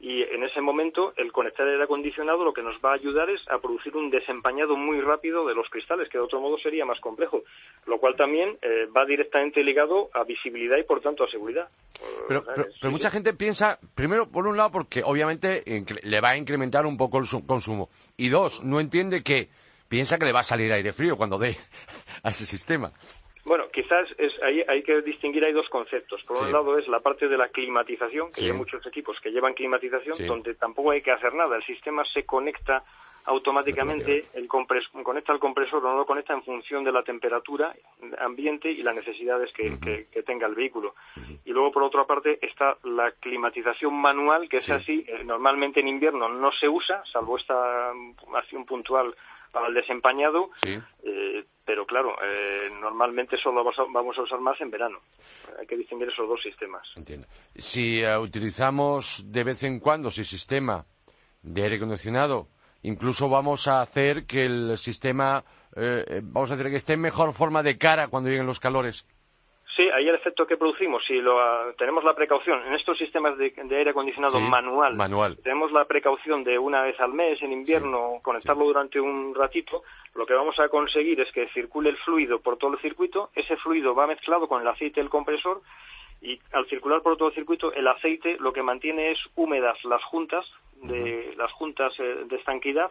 y 0.00 0.22
en 0.22 0.44
ese 0.44 0.60
momento 0.60 1.14
el 1.16 1.32
conectar 1.32 1.66
el 1.66 1.74
aire 1.74 1.84
acondicionado 1.84 2.44
lo 2.44 2.52
que 2.52 2.62
nos 2.62 2.76
va 2.84 2.90
a 2.90 2.94
ayudar 2.94 3.30
es 3.30 3.40
a 3.48 3.58
producir 3.58 3.96
un 3.96 4.10
desempañado 4.10 4.76
muy 4.76 5.00
rápido 5.00 5.46
de 5.46 5.54
los 5.54 5.68
cristales, 5.70 6.08
que 6.08 6.18
de 6.18 6.24
otro 6.24 6.40
modo 6.40 6.58
sería 6.58 6.84
más 6.84 7.00
complejo, 7.00 7.42
lo 7.86 7.98
cual 7.98 8.14
también 8.16 8.58
eh, 8.60 8.86
va 8.94 9.04
directamente 9.06 9.62
ligado 9.62 10.10
a 10.12 10.24
visibilidad 10.24 10.76
y 10.76 10.82
por 10.82 11.00
tanto 11.00 11.24
a 11.24 11.30
seguridad. 11.30 11.68
Pero, 12.28 12.42
mucha 12.90 13.10
gente 13.10 13.32
piensa, 13.34 13.78
primero, 13.94 14.30
por 14.30 14.46
un 14.46 14.56
lado, 14.56 14.70
porque 14.72 15.02
obviamente 15.04 15.62
le 16.02 16.20
va 16.20 16.30
a 16.30 16.36
incrementar 16.36 16.86
un 16.86 16.96
poco 16.96 17.18
el 17.18 17.26
consumo, 17.46 17.88
y 18.16 18.28
dos, 18.28 18.62
no 18.62 18.80
entiende 18.80 19.22
que 19.22 19.48
piensa 19.88 20.18
que 20.18 20.26
le 20.26 20.32
va 20.32 20.40
a 20.40 20.44
salir 20.44 20.72
aire 20.72 20.92
frío 20.92 21.16
cuando 21.16 21.38
dé 21.38 21.56
a 22.22 22.30
ese 22.30 22.46
sistema. 22.46 22.92
Bueno, 23.44 23.64
quizás 23.70 24.08
es, 24.16 24.32
ahí 24.42 24.62
hay 24.66 24.82
que 24.82 25.02
distinguir, 25.02 25.44
hay 25.44 25.52
dos 25.52 25.68
conceptos. 25.68 26.22
Por 26.24 26.42
un 26.42 26.50
lado 26.50 26.78
es 26.78 26.88
la 26.88 27.00
parte 27.00 27.28
de 27.28 27.36
la 27.36 27.48
climatización, 27.48 28.30
que 28.32 28.46
hay 28.46 28.52
muchos 28.52 28.84
equipos 28.86 29.20
que 29.20 29.30
llevan 29.30 29.54
climatización, 29.54 30.16
donde 30.26 30.54
tampoco 30.54 30.92
hay 30.92 31.02
que 31.02 31.12
hacer 31.12 31.34
nada. 31.34 31.56
El 31.56 31.64
sistema 31.64 32.04
se 32.12 32.24
conecta 32.24 32.82
automáticamente, 33.26 34.24
el 34.34 34.48
conecta 34.48 35.32
al 35.32 35.38
compresor 35.38 35.84
o 35.84 35.90
no 35.90 35.96
lo 35.96 36.06
conecta 36.06 36.34
en 36.34 36.42
función 36.42 36.84
de 36.84 36.92
la 36.92 37.02
temperatura 37.02 37.74
ambiente 38.18 38.70
y 38.70 38.82
las 38.82 38.94
necesidades 38.94 39.50
que, 39.52 40.06
tenga 40.24 40.46
el 40.46 40.54
vehículo. 40.54 40.94
Y 41.44 41.50
luego, 41.50 41.70
por 41.72 41.82
otra 41.82 42.04
parte, 42.04 42.38
está 42.40 42.76
la 42.84 43.12
climatización 43.12 43.94
manual, 43.94 44.48
que 44.48 44.58
es 44.58 44.70
así, 44.70 45.04
eh, 45.06 45.22
normalmente 45.24 45.80
en 45.80 45.88
invierno 45.88 46.28
no 46.28 46.50
se 46.52 46.68
usa, 46.68 47.02
salvo 47.12 47.36
esta 47.36 47.92
acción 48.34 48.64
puntual 48.64 49.14
para 49.54 49.68
el 49.68 49.74
desempañado, 49.74 50.50
eh, 50.66 51.44
pero 51.64 51.86
claro, 51.86 52.16
eh, 52.20 52.68
normalmente 52.80 53.38
solo 53.38 53.62
vamos 53.62 54.18
a 54.18 54.22
usar 54.22 54.40
más 54.40 54.60
en 54.60 54.68
verano. 54.68 54.98
Hay 55.58 55.64
que 55.64 55.76
distinguir 55.76 56.08
esos 56.08 56.28
dos 56.28 56.42
sistemas. 56.42 56.82
Entiendo. 56.96 57.28
Si 57.54 58.02
eh, 58.02 58.18
utilizamos 58.18 59.24
de 59.30 59.44
vez 59.44 59.62
en 59.62 59.78
cuando 59.78 60.08
ese 60.08 60.24
sistema 60.24 60.84
de 61.40 61.62
aire 61.62 61.76
acondicionado, 61.76 62.48
incluso 62.82 63.28
vamos 63.28 63.68
a 63.68 63.80
hacer 63.80 64.26
que 64.26 64.44
el 64.44 64.76
sistema, 64.76 65.44
vamos 66.24 66.50
a 66.50 66.56
decir, 66.56 66.72
que 66.72 66.76
esté 66.76 66.94
en 66.94 67.02
mejor 67.02 67.32
forma 67.32 67.62
de 67.62 67.78
cara 67.78 68.08
cuando 68.08 68.30
lleguen 68.30 68.46
los 68.46 68.58
calores. 68.58 69.06
Sí, 69.76 69.88
ahí 69.90 70.08
el 70.08 70.14
efecto 70.14 70.46
que 70.46 70.56
producimos, 70.56 71.04
si 71.04 71.20
lo, 71.20 71.36
tenemos 71.76 72.04
la 72.04 72.14
precaución 72.14 72.64
en 72.64 72.74
estos 72.74 72.96
sistemas 72.96 73.36
de, 73.36 73.52
aire 73.56 73.90
acondicionado 73.90 74.38
manual, 74.38 74.94
manual, 74.94 75.36
tenemos 75.42 75.72
la 75.72 75.84
precaución 75.84 76.44
de 76.44 76.56
una 76.58 76.82
vez 76.82 76.98
al 77.00 77.12
mes 77.12 77.42
en 77.42 77.52
invierno 77.52 78.20
conectarlo 78.22 78.66
durante 78.66 79.00
un 79.00 79.34
ratito, 79.34 79.82
lo 80.14 80.26
que 80.26 80.34
vamos 80.34 80.58
a 80.60 80.68
conseguir 80.68 81.20
es 81.20 81.32
que 81.32 81.48
circule 81.48 81.90
el 81.90 81.96
fluido 81.96 82.38
por 82.38 82.56
todo 82.56 82.74
el 82.74 82.80
circuito, 82.80 83.30
ese 83.34 83.56
fluido 83.56 83.96
va 83.96 84.06
mezclado 84.06 84.46
con 84.46 84.62
el 84.62 84.68
aceite 84.68 85.00
del 85.00 85.10
compresor 85.10 85.60
y 86.22 86.38
al 86.52 86.66
circular 86.68 87.02
por 87.02 87.16
todo 87.16 87.28
el 87.28 87.34
circuito 87.34 87.72
el 87.72 87.88
aceite 87.88 88.36
lo 88.38 88.52
que 88.52 88.62
mantiene 88.62 89.10
es 89.10 89.18
húmedas 89.34 89.76
las 89.84 90.02
juntas 90.04 90.46
de 90.82 91.34
las 91.36 91.50
juntas 91.52 91.92
eh, 91.98 92.24
de 92.26 92.36
estanquidad 92.36 92.90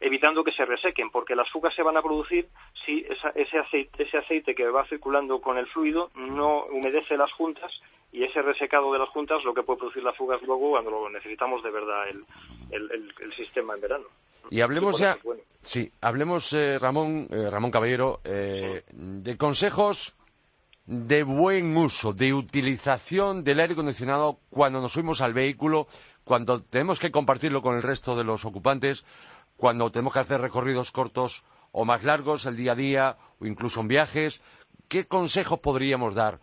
evitando 0.00 0.44
que 0.44 0.52
se 0.52 0.64
resequen, 0.64 1.10
porque 1.10 1.34
las 1.34 1.50
fugas 1.50 1.74
se 1.74 1.82
van 1.82 1.96
a 1.96 2.02
producir 2.02 2.48
si 2.84 3.06
ese, 3.34 3.58
aceite, 3.58 4.02
ese 4.02 4.18
aceite 4.18 4.54
que 4.54 4.68
va 4.68 4.86
circulando 4.86 5.40
con 5.40 5.58
el 5.58 5.66
fluido 5.68 6.10
no 6.14 6.64
humedece 6.66 7.16
las 7.16 7.32
juntas 7.32 7.72
y 8.12 8.24
ese 8.24 8.42
resecado 8.42 8.92
de 8.92 8.98
las 8.98 9.08
juntas 9.08 9.42
lo 9.44 9.54
que 9.54 9.62
puede 9.62 9.78
producir 9.78 10.02
las 10.02 10.16
fugas 10.16 10.40
luego 10.42 10.70
cuando 10.70 11.08
necesitamos 11.10 11.62
de 11.62 11.70
verdad 11.70 12.08
el, 12.08 12.24
el, 12.70 13.32
sistema 13.34 13.74
en 13.74 13.80
verano. 13.80 14.04
Y 14.50 14.60
hablemos 14.60 14.98
ya, 14.98 15.18
sí, 15.62 15.90
hablemos 16.00 16.52
eh, 16.52 16.78
Ramón, 16.78 17.26
eh, 17.30 17.50
Ramón 17.50 17.70
Caballero, 17.70 18.20
eh, 18.24 18.84
de 18.92 19.36
consejos 19.36 20.14
de 20.86 21.24
buen 21.24 21.76
uso, 21.76 22.12
de 22.12 22.32
utilización 22.32 23.42
del 23.42 23.58
aire 23.58 23.72
acondicionado 23.72 24.38
cuando 24.50 24.80
nos 24.80 24.92
subimos 24.92 25.20
al 25.20 25.34
vehículo, 25.34 25.88
cuando 26.22 26.62
tenemos 26.62 27.00
que 27.00 27.10
compartirlo 27.10 27.60
con 27.60 27.74
el 27.74 27.82
resto 27.82 28.16
de 28.16 28.22
los 28.22 28.44
ocupantes 28.44 29.04
cuando 29.56 29.90
tenemos 29.90 30.12
que 30.12 30.20
hacer 30.20 30.40
recorridos 30.40 30.90
cortos 30.90 31.44
o 31.72 31.84
más 31.84 32.04
largos, 32.04 32.46
el 32.46 32.56
día 32.56 32.72
a 32.72 32.74
día 32.74 33.16
o 33.40 33.46
incluso 33.46 33.80
en 33.80 33.88
viajes. 33.88 34.42
¿Qué 34.88 35.06
consejos 35.06 35.58
podríamos 35.60 36.14
dar 36.14 36.38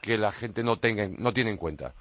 que 0.00 0.16
la 0.16 0.32
gente 0.32 0.62
no, 0.64 0.78
tenga, 0.78 1.06
no 1.08 1.32
tiene 1.32 1.50
en 1.50 1.56
cuenta? 1.56 1.94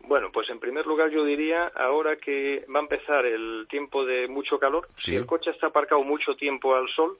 Bueno, 0.00 0.30
pues 0.32 0.48
en 0.50 0.58
primer 0.58 0.86
lugar 0.86 1.10
yo 1.10 1.24
diría, 1.24 1.70
ahora 1.76 2.16
que 2.16 2.64
va 2.74 2.80
a 2.80 2.82
empezar 2.82 3.24
el 3.24 3.66
tiempo 3.68 4.04
de 4.04 4.28
mucho 4.28 4.58
calor, 4.58 4.88
si 4.96 5.14
el 5.14 5.26
coche 5.26 5.50
está 5.50 5.68
aparcado 5.68 6.02
mucho 6.02 6.34
tiempo 6.34 6.74
al 6.74 6.88
sol, 6.88 7.18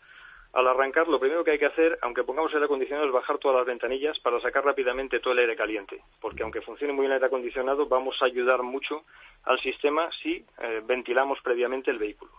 al 0.52 0.68
arrancar 0.68 1.08
lo 1.08 1.18
primero 1.18 1.44
que 1.44 1.52
hay 1.52 1.58
que 1.58 1.66
hacer, 1.66 1.98
aunque 2.02 2.24
pongamos 2.24 2.50
el 2.50 2.56
aire 2.56 2.66
acondicionado, 2.66 3.06
es 3.06 3.12
bajar 3.12 3.38
todas 3.38 3.56
las 3.56 3.66
ventanillas 3.66 4.18
para 4.20 4.40
sacar 4.40 4.64
rápidamente 4.64 5.20
todo 5.20 5.32
el 5.32 5.38
aire 5.40 5.56
caliente, 5.56 6.00
porque 6.20 6.42
aunque 6.42 6.60
funcione 6.60 6.92
muy 6.92 7.02
bien 7.02 7.12
el 7.12 7.16
aire 7.16 7.26
acondicionado, 7.26 7.86
vamos 7.86 8.16
a 8.20 8.26
ayudar 8.26 8.62
mucho 8.62 9.04
al 9.44 9.58
sistema 9.60 10.10
si 10.22 10.44
eh, 10.62 10.82
ventilamos 10.84 11.40
previamente 11.42 11.90
el 11.90 11.98
vehículo. 11.98 12.32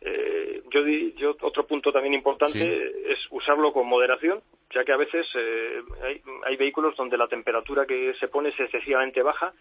Eh, 0.00 0.62
yo, 0.70 0.80
yo, 1.16 1.36
otro 1.40 1.66
punto 1.66 1.92
también 1.92 2.14
importante 2.14 3.12
es 3.12 3.18
usarlo 3.30 3.72
con 3.72 3.86
moderación, 3.86 4.40
ya 4.70 4.84
que 4.84 4.92
a 4.92 4.96
veces 4.96 5.26
eh, 5.34 5.82
hay, 6.02 6.22
hay, 6.44 6.56
vehículos 6.56 6.96
donde 6.96 7.16
la 7.16 7.26
temperatura 7.26 7.84
que 7.84 8.14
se 8.20 8.28
pone 8.28 8.50
es 8.50 8.60
excesivamente 8.60 9.22
baja 9.22 9.52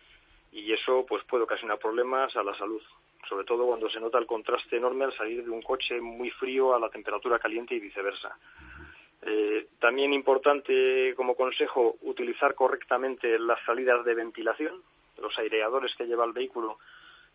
y 0.57 0.73
eso 0.73 1.05
pues 1.07 1.23
puede 1.25 1.43
ocasionar 1.43 1.77
problemas 1.77 2.35
a 2.35 2.43
la 2.43 2.57
salud, 2.57 2.81
sobre 3.29 3.45
todo 3.45 3.67
cuando 3.67 3.89
se 3.89 3.99
nota 3.99 4.17
el 4.17 4.25
contraste 4.25 4.77
enorme 4.77 5.05
al 5.05 5.15
salir 5.15 5.43
de 5.43 5.51
un 5.51 5.61
coche 5.61 6.01
muy 6.01 6.31
frío 6.31 6.73
a 6.73 6.79
la 6.79 6.89
temperatura 6.89 7.37
caliente 7.37 7.75
y 7.75 7.79
viceversa. 7.79 8.35
Eh, 9.21 9.67
también 9.79 10.13
importante 10.13 11.13
como 11.15 11.35
consejo 11.35 11.97
utilizar 12.01 12.55
correctamente 12.55 13.37
las 13.37 13.63
salidas 13.65 14.03
de 14.03 14.15
ventilación, 14.15 14.81
los 15.21 15.37
aireadores 15.37 15.93
que 15.95 16.05
lleva 16.05 16.25
el 16.25 16.33
vehículo 16.33 16.79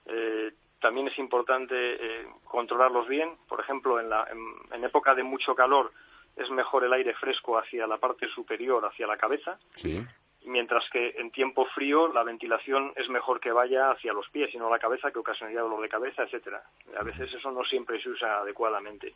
eh, 0.06 0.52
también 0.80 1.06
es 1.06 1.18
importante 1.18 1.74
eh, 1.76 2.26
controlarlos 2.44 3.06
bien. 3.06 3.30
Por 3.48 3.60
ejemplo, 3.60 4.00
en, 4.00 4.10
la, 4.10 4.26
en, 4.72 4.84
época 4.84 5.14
de 5.14 5.22
mucho 5.22 5.54
calor 5.54 5.92
es 6.36 6.50
mejor 6.50 6.82
el 6.84 6.92
aire 6.92 7.14
fresco 7.14 7.56
hacia 7.56 7.86
la 7.86 7.98
parte 7.98 8.26
superior, 8.28 8.84
hacia 8.84 9.06
la 9.06 9.16
cabeza. 9.16 9.58
Mientras 10.44 10.84
que 10.90 11.10
en 11.18 11.30
tiempo 11.30 11.66
frío 11.74 12.12
la 12.12 12.24
ventilación 12.24 12.92
es 12.96 13.08
mejor 13.08 13.40
que 13.40 13.52
vaya 13.52 13.90
hacia 13.90 14.12
los 14.12 14.28
pies 14.30 14.52
y 14.54 14.58
no 14.58 14.66
a 14.66 14.70
la 14.70 14.78
cabeza, 14.78 15.10
que 15.10 15.18
ocasionaría 15.18 15.60
dolor 15.60 15.80
de 15.82 15.88
cabeza, 15.88 16.24
etcétera. 16.24 16.62
A 16.98 17.02
veces 17.02 17.32
eso 17.32 17.50
no 17.50 17.64
siempre 17.64 18.02
se 18.02 18.08
usa 18.08 18.38
adecuadamente. 18.40 19.14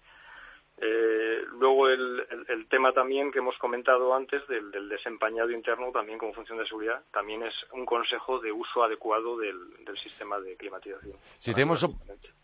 Eh, 0.78 1.38
luego 1.52 1.88
el, 1.88 2.66
tema 2.68 2.92
también 2.92 3.32
que 3.32 3.38
hemos 3.38 3.56
comentado 3.56 4.14
antes 4.14 4.46
del, 4.46 4.90
desempañado 4.90 5.50
interno 5.50 5.90
también 5.90 6.18
como 6.18 6.34
función 6.34 6.58
de 6.58 6.66
seguridad 6.66 7.00
también 7.10 7.42
es 7.44 7.54
un 7.72 7.86
consejo 7.86 8.38
de 8.40 8.52
uso 8.52 8.84
adecuado 8.84 9.38
del, 9.38 9.56
sistema 10.02 10.38
de 10.38 10.54
climatización. 10.56 11.16
Si 11.38 11.54
tenemos, 11.54 11.88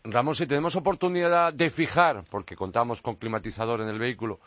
Ramón, 0.03 0.33
si 0.33 0.47
tenemos 0.47 0.75
oportunidad 0.75 1.53
de 1.53 1.69
fijar, 1.69 2.23
porque 2.31 2.55
contamos 2.55 3.03
con 3.03 3.15
climatizador 3.17 3.81
en 3.81 3.89
el 3.89 3.99
vehículo, 3.99 4.39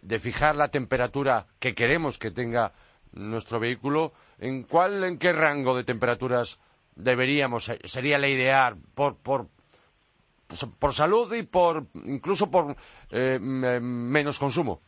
de 0.00 0.18
fijar 0.18 0.56
la 0.56 0.70
temperatura 0.70 1.46
que 1.60 1.74
queremos 1.74 2.18
que 2.18 2.30
tenga 2.30 2.72
nuestro 3.16 3.58
vehículo, 3.58 4.12
¿en 4.38 4.62
cuál, 4.64 5.02
en 5.04 5.18
qué 5.18 5.32
rango 5.32 5.76
de 5.76 5.84
temperaturas 5.84 6.60
deberíamos, 6.94 7.64
sería 7.64 8.18
la 8.18 8.28
ideal 8.28 8.76
por, 8.94 9.16
por, 9.22 9.46
por 10.80 10.92
salud 10.92 11.32
y 11.34 11.42
por 11.44 11.84
incluso 12.06 12.50
por 12.50 12.74
eh, 13.10 13.38
menos 13.40 14.38
consumo. 14.38 14.80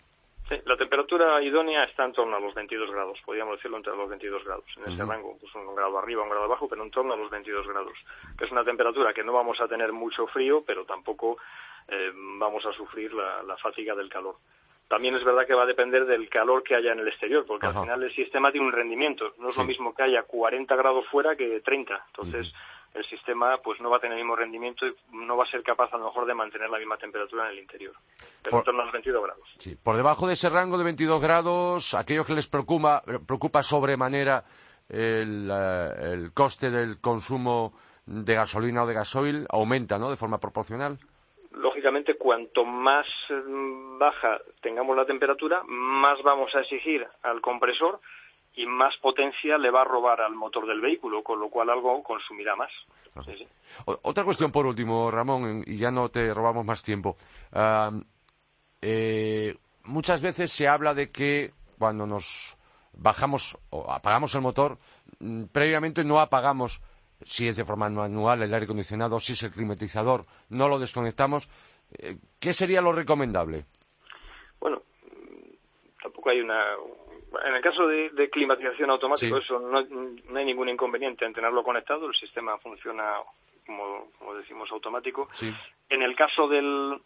Sí, 0.49 0.57
la 0.65 0.79
temperatura 0.79 1.43
idónea 1.43 1.85
está 1.85 2.07
en 2.07 2.15
torno 2.15 2.37
a 2.37 2.41
los 2.41 2.55
22 2.55 2.91
grados, 2.91 3.19
podríamos 3.27 3.57
decirlo 3.57 3.77
entre 3.77 3.95
los 3.95 4.09
22 4.09 4.45
grados, 4.45 4.65
en 4.79 4.93
ese 4.95 5.05
rango, 5.05 5.37
pues 5.39 5.55
un 5.55 5.75
grado 5.75 5.99
arriba, 5.99 6.23
un 6.23 6.31
grado 6.31 6.47
abajo, 6.47 6.67
pero 6.67 6.83
en 6.83 6.91
torno 6.91 7.13
a 7.13 7.17
los 7.19 7.31
22 7.31 7.69
grados, 7.69 7.93
que 8.39 8.47
es 8.47 8.51
una 8.51 8.65
temperatura 8.65 9.13
que 9.13 9.23
no 9.23 9.35
vamos 9.35 9.61
a 9.61 9.69
tener 9.69 9.93
mucho 9.93 10.27
frío, 10.29 10.65
pero 10.67 10.87
tampoco 10.87 11.37
eh, 11.87 12.13
vamos 12.39 12.65
a 12.65 12.73
sufrir 12.73 13.13
la, 13.13 13.57
fatiga 13.59 13.95
del 13.95 14.09
calor. 14.09 14.37
También 14.89 15.15
es 15.15 15.25
verdad 15.25 15.47
que 15.47 15.55
va 15.55 15.65
a 15.65 15.67
depender 15.67 16.07
del 16.07 16.29
calor 16.31 16.63
que 16.63 16.75
haya 16.75 16.93
en 16.93 17.01
el 17.01 17.09
exterior, 17.09 17.45
porque 17.47 17.67
al 17.67 17.75
final 17.75 18.03
el 18.03 18.15
sistema 18.15 18.51
tiene 18.51 18.67
un 18.67 18.73
rendimiento. 18.73 19.35
No 19.39 19.51
es 19.51 19.57
lo 19.57 19.65
mismo 19.65 19.95
que 19.95 20.03
haya 20.03 20.23
40 20.23 20.75
grados 20.77 21.05
fuera 21.11 21.37
que 21.37 21.61
30. 21.61 22.07
Entonces, 22.07 22.51
el 22.95 23.05
sistema 23.07 23.59
pues 23.63 23.81
no 23.81 23.91
va 23.91 23.99
a 23.99 24.01
tener 24.01 24.17
el 24.17 24.25
mismo 24.25 24.35
rendimiento 24.35 24.87
y 24.87 24.95
no 25.13 25.37
va 25.37 25.45
a 25.45 25.51
ser 25.51 25.63
capaz 25.63 25.93
a 25.93 25.99
lo 25.99 26.07
mejor 26.07 26.27
de 26.27 26.35
mantener 26.35 26.71
la 26.71 26.79
misma 26.79 26.97
temperatura 26.97 27.47
en 27.47 27.53
el 27.53 27.59
interior, 27.59 27.95
pero 28.43 28.51
por, 28.51 28.61
en 28.61 28.65
torno 28.65 28.81
a 28.81 28.85
los 28.85 28.93
22 28.93 29.23
grados. 29.23 29.49
Sí, 29.59 29.77
por 29.77 29.97
debajo 29.97 30.27
de 30.27 30.33
ese 30.33 30.49
rango 30.49 30.79
de 30.79 30.85
22 30.85 31.21
grados, 31.21 31.95
aquello 31.95 32.25
que 32.25 32.35
les 32.35 32.47
preocupa, 32.47 33.03
preocupa 33.27 33.63
sobremanera 33.63 34.43
el, 34.89 35.51
eh, 35.53 36.13
el 36.13 36.33
coste 36.33 36.71
del 36.71 36.99
consumo 37.01 37.75
de 38.07 38.35
gasolina 38.35 38.85
o 38.85 38.87
de 38.87 38.95
gasoil 38.95 39.47
aumenta, 39.51 39.99
¿no? 39.99 40.09
De 40.09 40.17
forma 40.17 40.39
proporcional. 40.39 40.99
Lógicamente, 41.53 42.17
cuanto 42.17 42.65
más 42.65 43.07
mm, 43.31 43.99
baja 43.99 44.39
tengamos 44.61 44.97
la 44.97 45.07
temperatura, 45.07 45.63
más 45.67 46.23
vamos 46.23 46.55
a 46.55 46.61
exigir 46.61 47.07
al 47.23 47.41
compresor 47.41 48.01
y 48.55 48.67
más 48.67 48.97
potencia 48.99 49.57
le 49.59 49.71
va 49.71 49.83
a 49.83 49.85
robar 49.85 50.21
al 50.21 50.35
motor 50.35 50.67
del 50.67 50.81
vehículo, 50.81 51.23
con 51.23 51.39
lo 51.41 51.49
cual 51.49 51.71
algo 51.71 52.03
consumirá 52.03 52.55
más. 52.57 52.71
Sí, 53.25 53.33
sí. 53.39 53.47
O- 53.87 53.99
Otra 54.03 54.25
cuestión 54.25 54.53
por 54.53 54.67
último, 54.67 55.11
Ramón, 55.11 55.63
y 55.67 55.79
ya 55.79 55.91
no 55.91 56.09
te 56.09 56.33
robamos 56.35 56.65
más 56.67 56.83
tiempo. 56.83 57.17
Eh, 58.81 59.55
muchas 59.85 60.21
veces 60.21 60.53
se 60.53 60.69
habla 60.69 60.95
de 60.95 61.11
que 61.11 61.53
cuando 61.79 62.07
nos 62.07 62.57
bajamos 62.93 63.57
o 63.71 63.91
apagamos 63.91 64.35
el 64.35 64.41
motor, 64.43 64.77
mm, 65.21 65.45
previamente 65.47 66.05
no 66.05 66.21
apagamos, 66.21 66.81
si 67.25 67.49
es 67.49 67.57
de 67.57 67.65
forma 67.65 67.89
manual, 67.89 68.43
el 68.43 68.53
aire 68.55 68.65
acondicionado, 68.65 69.19
si 69.21 69.33
es 69.33 69.43
el 69.43 69.51
climatizador, 69.53 70.25
no 70.51 70.69
lo 70.69 70.79
desconectamos. 70.79 71.49
Eh, 71.99 72.17
¿Qué 72.41 72.53
sería 72.53 72.81
lo 72.81 72.93
recomendable? 72.93 73.65
Bueno, 74.61 74.83
tampoco 76.03 76.31
hay 76.31 76.41
una. 76.41 76.63
En 77.47 77.55
el 77.55 77.63
caso 77.63 77.87
de, 77.87 78.11
de 78.11 78.31
climatización 78.31 78.91
automática, 78.91 79.37
Sí. 79.37 79.43
eso 79.45 79.59
no, 79.61 79.83
no 79.83 80.39
hay 80.39 80.45
ningún 80.47 80.69
inconveniente 80.69 81.25
en 81.27 81.35
tenerlo 81.35 81.63
conectado. 81.63 82.07
El 82.07 82.15
sistema 82.17 82.57
funciona, 82.59 83.17
como, 83.67 84.09
como 84.19 84.35
decimos, 84.35 84.71
automático. 84.73 85.29
Sí. 85.33 85.53
En 85.91 86.03
el 86.03 86.17
caso 86.17 86.49
del, 86.49 86.99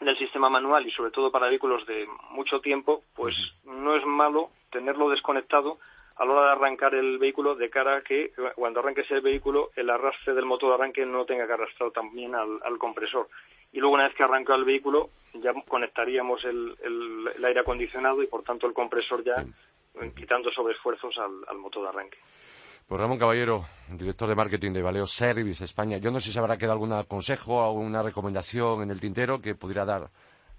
del 0.00 0.18
sistema 0.18 0.50
manual 0.50 0.86
y 0.86 0.90
sobre 0.90 1.10
todo 1.12 1.30
para 1.32 1.48
vehículos 1.48 1.86
de 1.86 2.06
mucho 2.30 2.60
tiempo, 2.60 3.04
pues 3.14 3.34
no 3.64 3.96
es 3.96 4.04
malo 4.04 4.50
tenerlo 4.70 5.08
desconectado 5.08 5.78
a 6.16 6.24
la 6.24 6.32
hora 6.32 6.46
de 6.46 6.52
arrancar 6.52 6.94
el 6.94 7.18
vehículo 7.18 7.54
de 7.56 7.70
cara 7.70 7.96
a 7.96 8.02
que 8.02 8.32
cuando 8.54 8.80
arranques 8.80 9.10
el 9.10 9.20
vehículo 9.20 9.70
el 9.76 9.90
arrastre 9.90 10.34
del 10.34 10.44
motor 10.44 10.68
de 10.70 10.74
arranque 10.76 11.04
no 11.06 11.24
tenga 11.24 11.46
que 11.46 11.52
arrastrar 11.54 11.90
también 11.90 12.34
al, 12.34 12.60
al 12.64 12.78
compresor. 12.78 13.28
Y 13.72 13.80
luego 13.80 13.94
una 13.94 14.04
vez 14.04 14.14
que 14.14 14.22
arranca 14.22 14.54
el 14.54 14.64
vehículo 14.64 15.10
ya 15.34 15.52
conectaríamos 15.66 16.44
el, 16.44 16.76
el- 16.82 17.28
el 17.36 17.44
aire 17.44 17.60
acondicionado 17.60 18.22
y 18.22 18.28
por 18.28 18.42
tanto 18.44 18.66
el 18.68 18.72
compresor 18.72 19.24
ya 19.24 19.44
eh, 20.00 20.12
quitando 20.16 20.50
sobreesfuerzos 20.52 21.16
al, 21.18 21.32
al 21.48 21.58
motor 21.58 21.82
de 21.82 21.88
arranque. 21.88 22.18
Pues 22.86 23.00
Ramón 23.00 23.18
Caballero, 23.18 23.64
director 23.90 24.28
de 24.28 24.34
marketing 24.34 24.72
de 24.72 24.82
Valeo 24.82 25.06
Service 25.06 25.64
España. 25.64 25.96
Yo 25.96 26.10
no 26.10 26.20
sé 26.20 26.30
si 26.30 26.38
habrá 26.38 26.58
quedado 26.58 26.74
algún 26.74 27.02
consejo 27.04 27.56
o 27.56 27.64
alguna 27.64 28.02
recomendación 28.02 28.82
en 28.82 28.90
el 28.90 29.00
tintero 29.00 29.40
que 29.40 29.54
pudiera 29.54 29.84
dar 29.86 30.10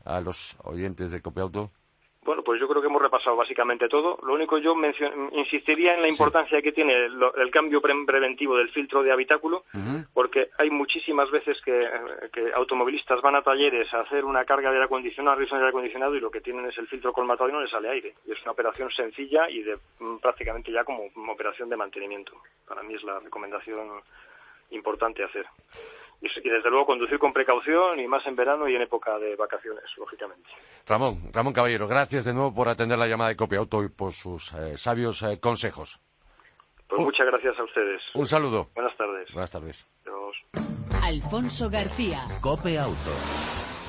a 0.04 0.20
los 0.22 0.58
oyentes 0.64 1.12
de 1.12 1.22
Copiauto. 1.22 1.70
Bueno, 2.26 2.42
pues 2.44 2.60
yo 2.60 2.68
creo 2.68 2.82
que 2.82 2.88
hemos 2.88 3.02
repasado 3.02 3.36
básicamente 3.36 3.88
todo. 3.88 4.18
Lo 4.24 4.34
único 4.34 4.58
yo 4.58 4.76
insistiría 5.32 5.94
en 5.94 6.02
la 6.02 6.08
Sí. 6.08 6.14
importancia 6.14 6.60
que 6.62 6.72
tiene 6.72 7.08
lo- 7.10 7.36
el 7.36 7.52
cambio 7.52 7.80
pre- 7.82 7.94
preventivo 8.06 8.58
del 8.58 8.70
filtro 8.70 9.04
de 9.04 9.12
habitáculo, 9.12 9.64
porque 10.14 10.50
hay 10.58 10.72
muchísimas 10.72 11.30
veces 11.30 11.62
que, 11.64 11.84
eh, 11.84 11.90
que 12.34 12.52
automovilistas 12.54 13.22
van 13.22 13.36
a 13.36 13.44
talleres 13.44 13.94
a 13.94 14.00
hacer 14.02 14.26
una 14.26 14.44
carga 14.44 14.70
de 14.70 14.76
aire 14.78 14.86
acondicionado, 14.86 15.36
revisión 15.38 15.60
de 15.60 15.66
aire 15.66 15.70
acondicionado 15.70 16.16
y 16.16 16.20
lo 16.20 16.32
que 16.32 16.42
tienen 16.42 16.66
es 16.66 16.78
el 16.80 16.88
filtro 16.88 17.14
colmatado 17.14 17.50
y 17.50 17.54
no 17.54 17.62
les 17.62 17.70
sale 17.70 17.90
aire. 17.90 18.16
Y 18.26 18.32
es 18.32 18.42
una 18.42 18.54
operación 18.54 18.90
sencilla 18.92 19.48
y 19.50 19.62
de 19.62 19.78
mm, 20.00 20.18
prácticamente 20.18 20.72
ya 20.72 20.84
como 20.84 21.04
una 21.16 21.32
operación 21.32 21.70
de 21.70 21.78
mantenimiento. 21.78 22.34
Para 22.68 22.82
mí 22.82 22.96
es 22.96 23.04
la 23.04 23.20
recomendación 23.20 23.88
importante 24.72 25.24
hacer. 25.24 25.46
Y, 26.22 26.28
y 26.28 26.50
desde 26.50 26.70
luego 26.70 26.86
conducir 26.86 27.20
con 27.20 27.34
precaución 27.34 28.00
y 28.00 28.08
más 28.08 28.26
en 28.26 28.36
verano 28.36 28.68
y 28.68 28.76
en 28.76 28.82
época 28.82 29.18
de 29.20 29.36
vacaciones, 29.36 29.84
lógicamente. 29.98 30.50
Ramón, 30.88 31.30
Ramón 31.34 31.54
Caballero, 31.54 31.88
gracias 31.88 32.26
de 32.26 32.34
nuevo 32.34 32.54
por 32.54 32.68
atender 32.70 32.98
la 32.98 33.08
llamada 33.08 33.30
de 33.30 33.36
Copiauto 33.36 33.84
y 33.84 33.90
por 33.90 34.14
sus 34.14 34.54
eh, 34.54 34.78
sabios 34.78 35.22
eh, 35.24 35.40
consejos. 35.40 36.00
Pues 36.88 37.02
Uh. 37.02 37.04
muchas 37.04 37.26
gracias 37.28 37.58
a 37.60 37.64
ustedes. 37.64 38.02
Un 38.14 38.26
saludo. 38.28 38.70
Buenas 38.76 38.96
tardes. 38.98 39.32
Buenas 39.34 39.52
tardes. 39.52 39.88
Adiós. 40.06 40.36
Alfonso 41.04 41.70
García. 41.70 42.24
Cope 42.42 42.78
Auto. 42.80 43.12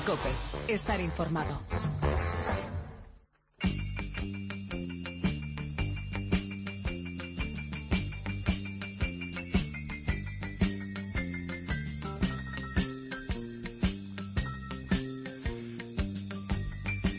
Cope. 0.07 0.31
Estar 0.73 0.99
informado. 1.01 1.55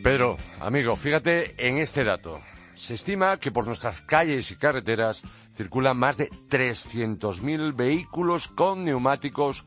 Pedro, 0.08 0.38
amigo, 0.62 0.96
fíjate 0.96 1.54
en 1.58 1.80
este 1.80 2.06
dato. 2.06 2.40
Se 2.76 2.94
estima 2.94 3.42
que 3.42 3.52
por 3.52 3.68
nuestras 3.68 4.02
calles 4.04 4.50
y 4.52 4.56
carreteras 4.56 5.22
circulan 5.54 5.98
más 5.98 6.16
de 6.16 6.30
300.000 6.30 7.76
vehículos 7.76 8.48
con 8.48 8.86
neumáticos 8.86 9.66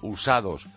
usados. 0.00 0.68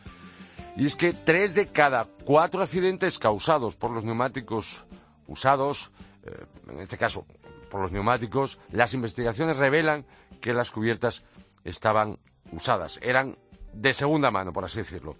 Y 0.75 0.87
es 0.87 0.95
que 0.95 1.13
tres 1.13 1.53
de 1.53 1.67
cada 1.67 2.05
cuatro 2.05 2.63
accidentes 2.63 3.19
causados 3.19 3.75
por 3.75 3.91
los 3.91 4.03
neumáticos 4.03 4.87
usados, 5.27 5.91
eh, 6.23 6.43
en 6.67 6.79
este 6.79 6.97
caso 6.97 7.27
por 7.69 7.81
los 7.81 7.91
neumáticos, 7.91 8.57
las 8.71 8.95
investigaciones 8.95 9.57
revelan 9.57 10.07
que 10.41 10.51
las 10.51 10.71
cubiertas 10.71 11.21
estaban 11.63 12.17
usadas, 12.51 12.97
eran 13.03 13.37
de 13.71 13.93
segunda 13.93 14.31
mano, 14.31 14.51
por 14.51 14.65
así 14.65 14.79
decirlo. 14.79 15.15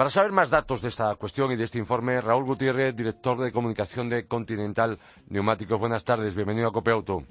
Para 0.00 0.08
saber 0.08 0.32
más 0.32 0.48
datos 0.48 0.80
de 0.80 0.88
esta 0.88 1.14
cuestión 1.16 1.52
y 1.52 1.56
de 1.56 1.64
este 1.64 1.76
informe, 1.76 2.22
Raúl 2.22 2.44
Gutiérrez, 2.44 2.96
director 2.96 3.36
de 3.36 3.52
comunicación 3.52 4.08
de 4.08 4.26
Continental 4.26 4.98
Neumáticos. 5.28 5.78
Buenas 5.78 6.06
tardes, 6.06 6.34
bienvenido 6.34 6.68
a 6.68 6.72
Copeauto. 6.72 7.22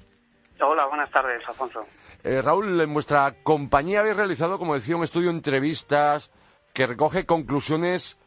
Hola, 0.60 0.86
buenas 0.86 1.10
tardes, 1.10 1.42
Alfonso. 1.48 1.84
Eh, 2.22 2.40
Raúl, 2.40 2.80
en 2.80 2.94
vuestra 2.94 3.34
compañía 3.42 3.98
habéis 3.98 4.14
realizado, 4.14 4.56
como 4.56 4.76
decía, 4.76 4.94
un 4.94 5.02
estudio 5.02 5.30
de 5.30 5.38
entrevistas 5.38 6.30
que 6.72 6.86
recoge 6.86 7.26
conclusiones 7.26 8.20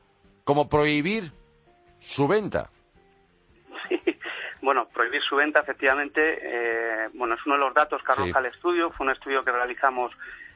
como 0.44 0.68
prohibir 0.68 1.32
su 2.00 2.28
venta. 2.28 2.70
Sí. 3.88 4.02
Bueno, 4.62 4.90
prohibir 4.94 5.22
su 5.22 5.38
venta, 5.38 5.62
efectivamente, 5.62 6.20
eh, 6.42 7.10
bueno, 7.14 7.36
es 7.36 7.46
uno 7.46 7.56
de 7.56 7.62
los 7.62 7.74
datos 7.74 8.02
que 8.04 8.12
arroja 8.12 8.42
Sí. 8.42 8.46
el 8.46 8.54
estudio. 8.54 8.92
Fue 8.92 9.06
un 9.06 9.14
estudio 9.14 9.42
que 9.46 9.54
realizamos 9.54 10.12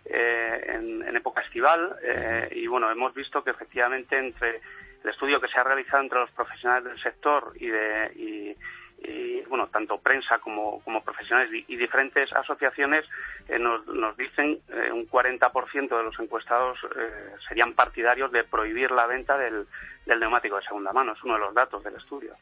eh, 0.10 0.74
en, 0.76 1.16
época 1.16 1.42
estival 1.42 1.98
eh, 2.04 2.50
y, 2.52 2.68
bueno, 2.68 2.92
hemos 2.92 3.14
visto 3.14 3.44
que 3.44 3.52
efectivamente 3.52 4.18
entre 4.18 4.62
el 5.04 5.10
estudio 5.10 5.42
que 5.42 5.48
se 5.48 5.60
ha 5.60 5.64
realizado 5.64 6.04
entre 6.04 6.20
los 6.20 6.32
profesionales 6.32 6.84
del 6.84 7.02
sector 7.02 7.54
y 7.56 7.68
de 7.68 8.56
y, 9.00 9.42
bueno, 9.48 9.68
tanto 9.68 9.98
prensa 10.00 10.40
como, 10.40 10.82
como 10.82 11.02
profesionales 11.04 11.52
y, 11.68 11.76
diferentes 11.76 12.32
asociaciones 12.34 13.06
eh, 13.48 13.60
nos, 13.60 13.86
nos 13.88 14.18
dicen 14.18 14.60
eh, 14.70 14.92
un 14.92 15.08
40% 15.08 15.98
de 15.98 16.04
los 16.04 16.20
encuestados 16.20 16.78
eh, 16.96 17.32
serían 17.48 17.74
partidarios 17.74 18.32
de 18.32 18.44
prohibir 18.44 18.92
la 18.92 19.06
venta 19.06 19.38
del, 19.38 19.68
del 20.06 20.20
neumático 20.20 20.58
de 20.58 20.64
segunda 20.64 20.92
mano. 20.92 21.14
Es 21.14 21.24
uno 21.24 21.36
de 21.36 21.40
los 21.40 21.54
datos 21.54 21.84
del 21.84 21.96
estudio. 21.96 22.34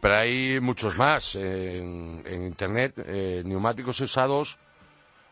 Pero 0.00 0.14
hay 0.14 0.60
muchos 0.60 0.96
más 0.96 1.34
en, 1.34 2.22
en 2.26 2.42
Internet, 2.44 2.96
neumáticos 3.44 4.00
usados, 4.00 4.58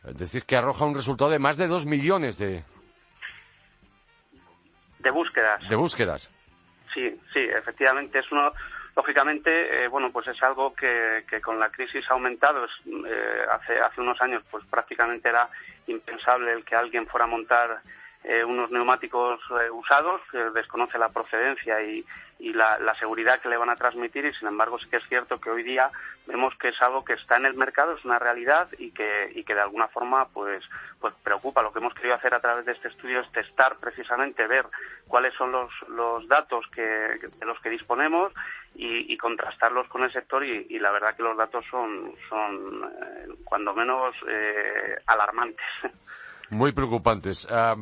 es 0.07 0.17
decir, 0.19 0.45
que 0.45 0.57
arroja 0.57 0.85
un 0.85 0.95
resultado 0.95 1.31
de 1.31 1.39
más 1.39 1.57
de 1.57 1.67
dos 1.69 1.87
millones 1.87 2.39
de, 2.39 2.63
De 4.99 5.11
búsquedas. 5.11 5.69
de 5.69 5.77
búsquedas. 5.77 6.31
Sí, 6.93 7.21
sí, 7.33 7.41
efectivamente 7.41 8.19
es 8.19 8.31
uno. 8.33 8.53
Lógicamente, 8.97 9.85
eh, 9.85 9.89
bueno, 9.89 10.13
pues 10.13 10.29
es 10.29 10.41
algo 10.43 10.73
que, 10.73 11.25
que 11.29 11.41
con 11.41 11.59
la 11.59 11.69
crisis 11.71 12.05
ha 12.09 12.15
aumentado. 12.15 12.65
Es, 12.65 12.71
eh, 12.87 13.45
hace 13.51 13.81
hace 13.81 14.01
unos 14.01 14.21
años, 14.23 14.43
pues 14.51 14.65
prácticamente 14.67 15.29
era 15.29 15.49
impensable 15.89 16.53
el 16.53 16.65
que 16.65 16.77
alguien 16.77 17.07
fuera 17.09 17.25
a 17.25 17.29
montar 17.29 17.81
eh, 18.25 18.43
unos 18.43 18.71
neumáticos 18.71 19.39
eh, 19.51 19.71
usados, 19.71 20.21
que 20.33 20.39
desconoce 20.55 20.99
la 20.99 21.11
procedencia 21.11 21.83
y, 21.83 22.05
y 22.39 22.53
la, 22.53 22.79
la 22.79 22.99
seguridad 22.99 23.41
que 23.41 23.49
le 23.49 23.57
van 23.57 23.71
a 23.71 23.77
transmitir. 23.77 24.25
Y 24.25 24.35
sin 24.35 24.49
embargo, 24.49 24.79
sí 24.79 24.89
que 24.89 24.97
es 24.97 25.09
cierto 25.09 25.39
que 25.39 25.51
hoy 25.51 25.63
día 25.63 25.91
vemos 26.27 26.55
que 26.59 26.69
es 26.69 26.83
algo 26.83 27.05
que 27.05 27.13
está 27.13 27.37
en 27.37 27.47
el 27.47 27.55
mercado, 27.55 27.93
es 27.93 28.05
una 28.05 28.19
realidad 28.19 28.69
y 28.79 28.91
que, 28.93 29.31
y 29.35 29.45
que 29.45 29.55
de 29.55 29.61
alguna 29.61 29.89
forma, 29.89 30.27
pues, 30.29 30.65
pues 31.01 31.15
preocupa. 31.23 31.63
Lo 31.63 31.73
que 31.73 31.81
hemos 31.81 31.95
querido 31.95 32.15
hacer 32.15 32.35
a 32.35 32.41
través 32.41 32.65
de 32.65 32.73
este 32.73 32.89
estudio 32.89 33.21
es 33.21 33.31
testar 33.33 33.77
precisamente, 33.77 34.47
ver 34.47 34.67
cuáles 35.07 35.35
son 35.35 35.53
los, 35.53 35.71
los 35.89 36.27
datos 36.27 36.65
que, 36.75 36.83
de 36.83 37.47
los 37.47 37.61
que 37.61 37.71
disponemos 37.71 38.33
y, 38.75 39.17
contrastarlos 39.19 39.89
con 39.89 40.03
el 40.03 40.13
sector 40.13 40.45
y, 40.45 40.79
la 40.79 40.91
verdad 40.91 41.17
que 41.17 41.23
los 41.23 41.37
datos 41.37 41.65
son, 41.71 42.13
son 42.29 42.85
eh, 42.85 43.29
cuando 43.45 43.73
menos 43.73 44.15
eh, 44.29 44.97
alarmantes. 45.07 45.65
Muy 46.51 46.73
preocupantes. 46.73 47.47
Ah, 47.51 47.77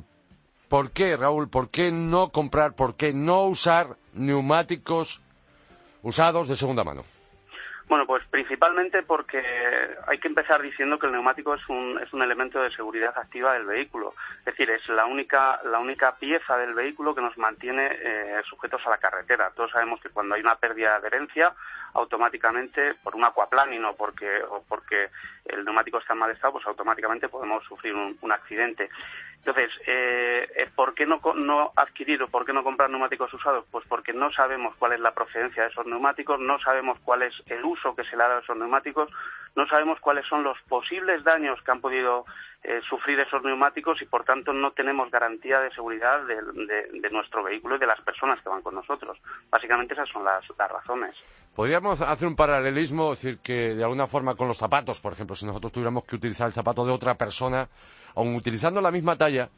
¿Por 0.72 0.90
qué, 0.90 1.18
Raúl? 1.18 1.50
¿Por 1.50 1.70
qué 1.70 1.90
no 1.92 2.30
comprar, 2.30 2.74
por 2.74 2.96
qué 2.96 3.12
no 3.12 3.44
usar 3.44 3.88
neumáticos 4.14 5.20
usados 6.00 6.48
de 6.48 6.56
segunda 6.56 6.82
mano? 6.82 7.04
Bueno, 7.88 8.06
pues 8.06 8.24
principalmente 8.30 9.02
porque 9.02 9.38
hay 10.06 10.18
que 10.18 10.28
empezar 10.28 10.62
diciendo 10.62 10.98
que 10.98 11.04
el 11.04 11.12
neumático 11.12 11.52
es 11.54 11.68
un, 11.68 12.00
es 12.02 12.10
un 12.14 12.22
elemento 12.22 12.62
de 12.62 12.70
seguridad 12.70 13.12
activa 13.18 13.52
del 13.52 13.66
vehículo. 13.66 14.14
Es 14.38 14.46
decir, 14.46 14.70
es 14.70 14.88
la 14.88 15.04
única, 15.04 15.60
la 15.64 15.78
única 15.78 16.16
pieza 16.16 16.56
del 16.56 16.72
vehículo 16.72 17.14
que 17.14 17.20
nos 17.20 17.36
mantiene 17.36 17.90
eh, 17.92 18.40
sujetos 18.48 18.80
a 18.86 18.90
la 18.90 18.96
carretera. 18.96 19.52
Todos 19.54 19.72
sabemos 19.72 20.00
que 20.00 20.08
cuando 20.08 20.36
hay 20.36 20.40
una 20.40 20.56
pérdida 20.56 20.92
de 20.92 20.96
adherencia, 21.06 21.52
automáticamente, 21.92 22.94
por 22.94 23.14
un 23.14 23.26
aquaplaning 23.26 23.84
o 23.84 23.94
porque, 23.94 24.42
o 24.48 24.64
porque 24.66 25.10
el 25.44 25.66
neumático 25.66 25.98
está 25.98 26.14
en 26.14 26.20
mal 26.20 26.30
estado, 26.30 26.54
pues 26.54 26.66
automáticamente 26.66 27.28
podemos 27.28 27.62
sufrir 27.64 27.94
un 27.94 28.32
accidente. 28.32 28.88
Entonces, 29.44 29.72
eh, 29.88 30.48
eh, 30.54 30.70
¿por 30.76 30.94
qué 30.94 31.04
no, 31.04 31.20
no 31.34 31.72
adquirir 31.74 32.22
o 32.22 32.28
por 32.28 32.46
qué 32.46 32.52
no 32.52 32.62
comprar 32.62 32.88
neumáticos 32.88 33.34
usados? 33.34 33.64
Pues 33.72 33.84
porque 33.88 34.12
no 34.12 34.30
sabemos 34.30 34.76
cuál 34.76 34.92
es 34.92 35.00
la 35.00 35.14
procedencia 35.14 35.64
de 35.64 35.68
esos 35.68 35.84
neumáticos, 35.84 36.38
no 36.38 36.60
sabemos 36.60 36.96
cuál 37.00 37.22
es 37.22 37.34
el 37.46 37.64
uso 37.64 37.96
que 37.96 38.04
se 38.04 38.16
le 38.16 38.22
ha 38.22 38.28
dado 38.28 38.38
a 38.38 38.42
esos 38.42 38.56
neumáticos, 38.56 39.10
no 39.56 39.66
sabemos 39.66 39.98
cuáles 39.98 40.26
son 40.26 40.44
los 40.44 40.56
posibles 40.68 41.24
daños 41.24 41.60
que 41.62 41.72
han 41.72 41.80
podido 41.80 42.24
eh, 42.62 42.80
sufrir 42.88 43.18
esos 43.18 43.42
neumáticos 43.42 44.00
y, 44.00 44.06
por 44.06 44.22
tanto, 44.22 44.52
no 44.52 44.70
tenemos 44.70 45.10
garantía 45.10 45.58
de 45.58 45.72
seguridad 45.72 46.24
de, 46.24 47.10
nuestro 47.10 47.42
vehículo 47.42 47.74
y 47.74 47.78
de 47.80 47.86
las 47.86 48.00
personas 48.02 48.40
que 48.42 48.48
van 48.48 48.62
con 48.62 48.76
nosotros. 48.76 49.18
Básicamente 49.50 49.94
esas 49.94 50.08
son 50.08 50.24
las, 50.24 50.44
las 50.56 50.70
razones. 50.70 51.16
Podríamos 51.54 52.00
hacer 52.00 52.26
un 52.26 52.34
paralelismo, 52.34 53.10
decir 53.10 53.38
que 53.38 53.74
de 53.74 53.82
alguna 53.84 54.06
forma 54.06 54.34
con 54.34 54.48
los 54.48 54.56
zapatos, 54.56 55.00
por 55.00 55.12
ejemplo, 55.12 55.36
si 55.36 55.44
nosotros 55.44 55.70
tuviéramos 55.72 56.04
que 56.06 56.16
utilizar 56.16 56.46
el 56.46 56.54
zapato 56.54 56.84
de 56.86 56.92
otra 56.92 57.14
persona, 57.14 57.68
aun 58.14 58.34
utilizando 58.34 58.80
la 58.80 58.90
misma 58.90 59.16
talla, 59.16 59.50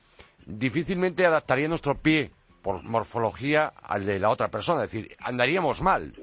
difícilmente 0.44 1.24
adaptaría 1.24 1.68
nuestro 1.68 1.94
pie 1.94 2.32
por 2.62 2.82
morfología 2.82 3.72
al 3.82 4.06
de 4.06 4.18
la 4.18 4.30
otra 4.30 4.48
persona, 4.48 4.82
es 4.82 4.90
decir, 4.90 5.16
andaríamos 5.20 5.82
mal. 5.82 6.14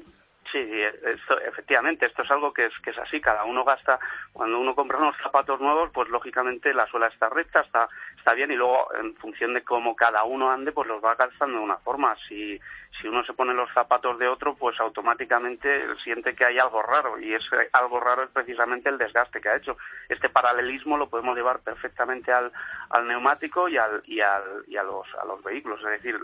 Sí, 0.52 0.60
esto, 0.60 1.40
efectivamente, 1.40 2.06
esto 2.06 2.24
es 2.24 2.32
algo 2.32 2.52
que 2.52 2.66
es, 2.66 2.74
que 2.84 2.90
es 2.90 2.98
así. 2.98 3.22
Cada 3.22 3.46
uno 3.46 3.64
gasta, 3.64 3.98
cuando 4.34 4.60
uno 4.60 4.76
compra 4.76 4.98
unos 4.98 5.16
zapatos 5.24 5.62
nuevos, 5.62 5.92
pues 5.94 6.10
lógicamente 6.10 6.74
la 6.74 6.88
suela 6.88 7.08
está 7.08 7.30
recta, 7.30 7.62
está, 7.62 7.88
está 8.18 8.34
bien, 8.34 8.52
y 8.52 8.56
luego 8.56 8.94
en 8.96 9.16
función 9.16 9.54
de 9.54 9.64
cómo 9.64 9.96
cada 9.96 10.24
uno 10.26 10.52
ande, 10.52 10.74
pues 10.74 10.90
los 10.90 11.02
va 11.02 11.16
gastando 11.16 11.58
de 11.60 11.64
una 11.64 11.78
forma. 11.78 12.18
Si, 12.28 12.60
si 13.00 13.08
uno 13.08 13.24
se 13.24 13.34
pone 13.34 13.54
los 13.54 13.72
zapatos 13.72 14.20
de 14.20 14.28
otro, 14.28 14.56
pues 14.56 14.78
automáticamente 14.82 15.86
siente 16.04 16.36
que 16.36 16.44
hay 16.44 16.60
algo 16.60 16.82
raro, 16.82 17.18
y 17.18 17.34
ese 17.34 17.70
algo 17.72 18.02
raro 18.02 18.24
es 18.24 18.30
precisamente 18.32 18.90
el 18.90 18.98
desgaste 18.98 19.40
que 19.40 19.48
ha 19.48 19.56
hecho. 19.56 19.78
Este 20.10 20.28
paralelismo 20.28 20.98
lo 20.98 21.08
podemos 21.10 21.36
llevar 21.36 21.60
perfectamente 21.60 22.34
al, 22.34 22.52
al 22.90 23.08
neumático 23.08 23.70
y, 23.70 23.78
al, 23.78 24.02
y, 24.06 24.20
al, 24.20 24.66
y 24.68 24.76
a, 24.76 24.84
los, 24.84 25.08
a 25.16 25.24
los 25.24 25.42
vehículos. 25.44 25.80
Es 25.80 26.02
decir, 26.02 26.20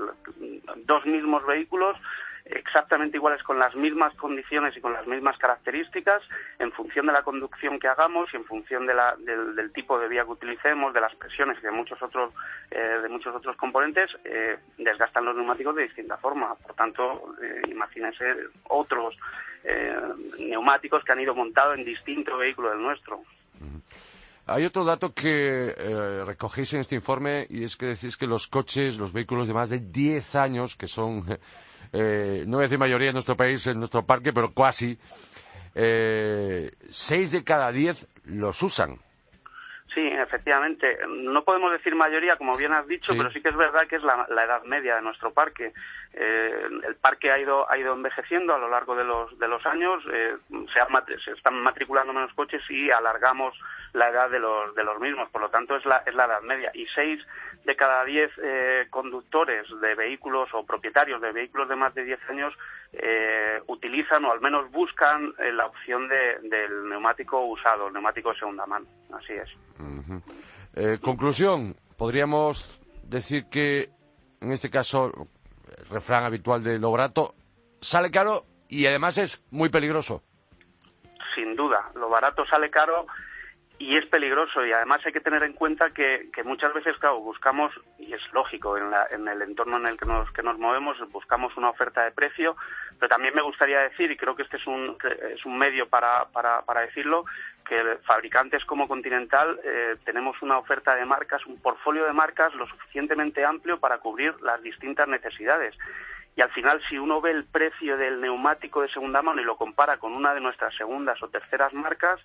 dos 0.75 1.05
mismos 1.05 1.45
vehículos 1.45 1.97
exactamente 2.49 3.17
iguales 3.17 3.43
con 3.43 3.59
las 3.59 3.75
mismas 3.75 4.13
condiciones 4.15 4.75
y 4.77 4.81
con 4.81 4.93
las 4.93 5.05
mismas 5.07 5.37
características 5.37 6.21
en 6.59 6.71
función 6.71 7.07
de 7.07 7.13
la 7.13 7.23
conducción 7.23 7.79
que 7.79 7.87
hagamos 7.87 8.29
y 8.33 8.37
en 8.37 8.45
función 8.45 8.85
de 8.85 8.93
la, 8.93 9.15
del, 9.17 9.71
tipo 9.71 9.99
de 9.99 10.07
vía 10.07 10.23
que 10.23 10.31
utilicemos, 10.31 10.93
de 10.93 11.01
las 11.01 11.13
presiones 11.15 11.57
y 11.59 11.61
de 11.61 11.71
muchos 11.71 12.01
otros, 12.01 12.33
eh, 12.71 12.99
de 13.01 13.09
muchos 13.09 13.35
otros 13.35 13.55
componentes, 13.57 14.09
eh, 14.23 14.57
desgastan 14.77 15.25
los 15.25 15.35
neumáticos 15.35 15.75
de 15.75 15.83
distinta 15.83 16.17
forma. 16.17 16.55
Por 16.55 16.75
tanto, 16.75 17.35
eh, 17.41 17.61
imagínense 17.69 18.25
otros 18.69 19.15
neumáticos 20.39 21.03
que 21.03 21.11
han 21.11 21.19
ido 21.19 21.35
montados 21.35 21.77
en 21.77 21.83
distinto 21.83 22.37
vehículo 22.37 22.69
del 22.69 22.81
nuestro. 22.81 23.21
Hay 24.45 24.63
otro 24.63 24.85
dato 24.85 25.13
que 25.13 25.75
recogéis 26.25 26.71
en 26.73 26.79
este 26.79 26.95
informe 26.95 27.45
y 27.49 27.65
es 27.65 27.75
que 27.75 27.87
decís 27.87 28.15
que 28.15 28.27
los 28.27 28.47
coches, 28.47 28.97
los 28.97 29.11
vehículos 29.11 29.45
de 29.45 29.53
más 29.53 29.69
de 29.69 29.79
10 29.79 30.35
años, 30.35 30.77
que 30.77 30.87
son 30.87 31.25
eh, 31.93 32.43
no 32.47 32.57
voy 32.57 32.63
a 32.63 32.67
decir 32.67 32.79
mayoría 32.79 33.09
en 33.09 33.13
nuestro 33.13 33.37
país, 33.37 33.65
en 33.67 33.79
nuestro 33.79 34.05
parque, 34.05 34.33
pero 34.33 34.53
casi, 34.53 34.97
eh, 35.75 36.71
seis 36.89 37.31
de 37.31 37.43
cada 37.43 37.71
diez 37.71 38.07
los 38.23 38.61
usan. 38.63 38.99
Sí, 39.97 40.05
efectivamente. 40.05 40.95
No 41.07 41.43
podemos 41.43 41.71
decir 41.71 41.95
mayoría, 41.95 42.35
como 42.35 42.53
bien 42.53 42.71
has 42.71 42.85
dicho, 42.87 43.13
pero 43.17 43.31
sí 43.31 43.41
que 43.41 43.49
es 43.49 43.55
verdad 43.55 43.87
que 43.87 43.95
es 43.95 44.03
la, 44.03 44.27
edad 44.29 44.61
media 44.61 44.95
de 44.95 45.01
nuestro 45.01 45.33
parque. 45.33 45.73
Eh, 46.13 46.67
el 46.87 46.95
parque 46.97 47.31
ha 47.31 47.39
ido, 47.39 47.67
ha 47.67 47.75
ido 47.79 47.93
envejeciendo 47.93 48.53
a 48.53 48.59
lo 48.59 48.69
largo 48.69 48.95
de 48.95 49.03
los, 49.03 49.39
de 49.39 49.47
los 49.47 49.65
años, 49.65 50.03
eh, 50.13 50.37
se, 50.71 51.19
se, 51.25 51.31
están 51.31 51.55
matriculando 51.63 52.13
menos 52.13 52.31
coches 52.35 52.61
y 52.69 52.91
alargamos 52.91 53.59
la 53.93 54.09
edad 54.09 54.29
de 54.29 54.37
los, 54.37 54.75
de 54.75 54.83
los 54.83 54.99
mismos. 54.99 55.31
Por 55.31 55.41
lo 55.41 55.49
tanto, 55.49 55.75
es 55.75 55.83
la, 55.83 56.03
es 56.05 56.13
la 56.13 56.25
edad 56.25 56.41
media. 56.41 56.69
Y 56.75 56.85
seis 56.93 57.19
de 57.65 57.75
cada 57.75 58.05
diez 58.05 58.29
eh, 58.37 58.85
conductores 58.91 59.65
de 59.81 59.95
vehículos 59.95 60.47
o 60.53 60.63
propietarios 60.63 61.19
de 61.21 61.31
vehículos 61.31 61.69
de 61.69 61.75
más 61.75 61.95
de 61.95 62.03
diez 62.03 62.19
años 62.29 62.53
eh, 62.93 63.61
utilizan 63.67 64.25
o 64.25 64.31
al 64.31 64.41
menos 64.41 64.71
buscan 64.71 65.33
eh, 65.39 65.51
la 65.51 65.67
opción 65.67 66.07
del 66.07 66.89
neumático 66.89 67.43
usado, 67.45 67.87
el 67.87 67.93
neumático 67.93 68.31
de 68.31 68.39
segunda 68.39 68.65
mano. 68.65 68.85
Así 69.13 69.33
es. 69.33 71.01
conclusión, 71.01 71.75
podríamos 71.97 72.81
decir 73.03 73.45
que 73.49 73.89
en 74.41 74.51
este 74.51 74.69
caso 74.69 75.11
el 75.77 75.85
refrán 75.89 76.23
habitual 76.23 76.63
de 76.63 76.79
lo 76.79 76.91
barato 76.91 77.33
sale 77.81 78.11
caro 78.11 78.45
y 78.69 78.85
además 78.85 79.17
es 79.17 79.43
muy 79.51 79.69
peligroso. 79.69 80.23
Sin 81.35 81.55
duda, 81.55 81.91
lo 81.95 82.09
barato 82.09 82.45
sale 82.45 82.69
caro 82.69 83.05
y 83.79 83.95
es 83.95 84.05
peligroso 84.07 84.65
y 84.65 84.71
además 84.71 85.01
hay 85.05 85.13
que 85.13 85.21
tener 85.21 85.43
en 85.43 85.53
cuenta 85.53 85.91
que, 85.91 86.29
que 86.33 86.43
muchas 86.43 86.73
veces 86.73 86.97
claro 86.97 87.19
buscamos 87.19 87.71
y 87.99 88.13
es 88.13 88.21
lógico 88.33 88.77
en, 88.77 88.89
la, 88.89 89.07
en, 89.11 89.27
el 89.27 89.41
entorno 89.41 89.77
en 89.77 89.87
el 89.87 89.97
que 89.97 90.05
nos, 90.05 90.31
que 90.31 90.41
nos 90.41 90.57
movemos 90.57 90.97
buscamos 91.11 91.55
una 91.57 91.69
oferta 91.69 92.03
de 92.03 92.11
precio 92.11 92.55
pero 92.99 93.09
también 93.09 93.35
me 93.35 93.43
gustaría 93.43 93.81
decir 93.81 94.09
y 94.09 94.17
creo 94.17 94.35
que 94.35 94.43
este 94.43 94.57
es 94.57 94.65
un, 94.65 94.97
es 95.33 95.45
un 95.45 95.57
medio 95.57 95.87
para, 95.87 96.25
para, 96.33 96.63
para 96.63 96.81
decirlo 96.81 97.25
que 97.67 97.97
fabricantes 98.03 98.65
como 98.65 98.87
Continental 98.87 99.59
eh, 99.63 99.95
tenemos 100.05 100.41
una 100.41 100.57
oferta 100.57 100.95
de 100.95 101.05
marcas 101.05 101.45
un 101.45 101.61
portfolio 101.61 102.05
de 102.05 102.13
marcas 102.13 102.55
lo 102.55 102.65
suficientemente 102.67 103.45
amplio 103.45 103.79
para 103.79 103.99
cubrir 103.99 104.33
las 104.41 104.61
distintas 104.63 105.07
necesidades 105.07 105.75
y 106.37 106.41
al 106.41 106.51
final 106.51 106.79
si 106.87 106.99
uno 106.99 107.19
ve 107.19 107.31
el 107.31 107.45
precio 107.45 107.97
del 107.97 108.21
neumático 108.21 108.83
de 108.83 108.89
segunda 108.89 109.23
mano 109.23 109.41
y 109.41 109.43
lo 109.43 109.57
compara 109.57 109.97
con 109.97 110.13
una 110.13 110.35
de 110.35 110.39
nuestras 110.39 110.73
segundas 110.75 111.21
o 111.23 111.29
terceras 111.29 111.73
marcas, 111.73 112.21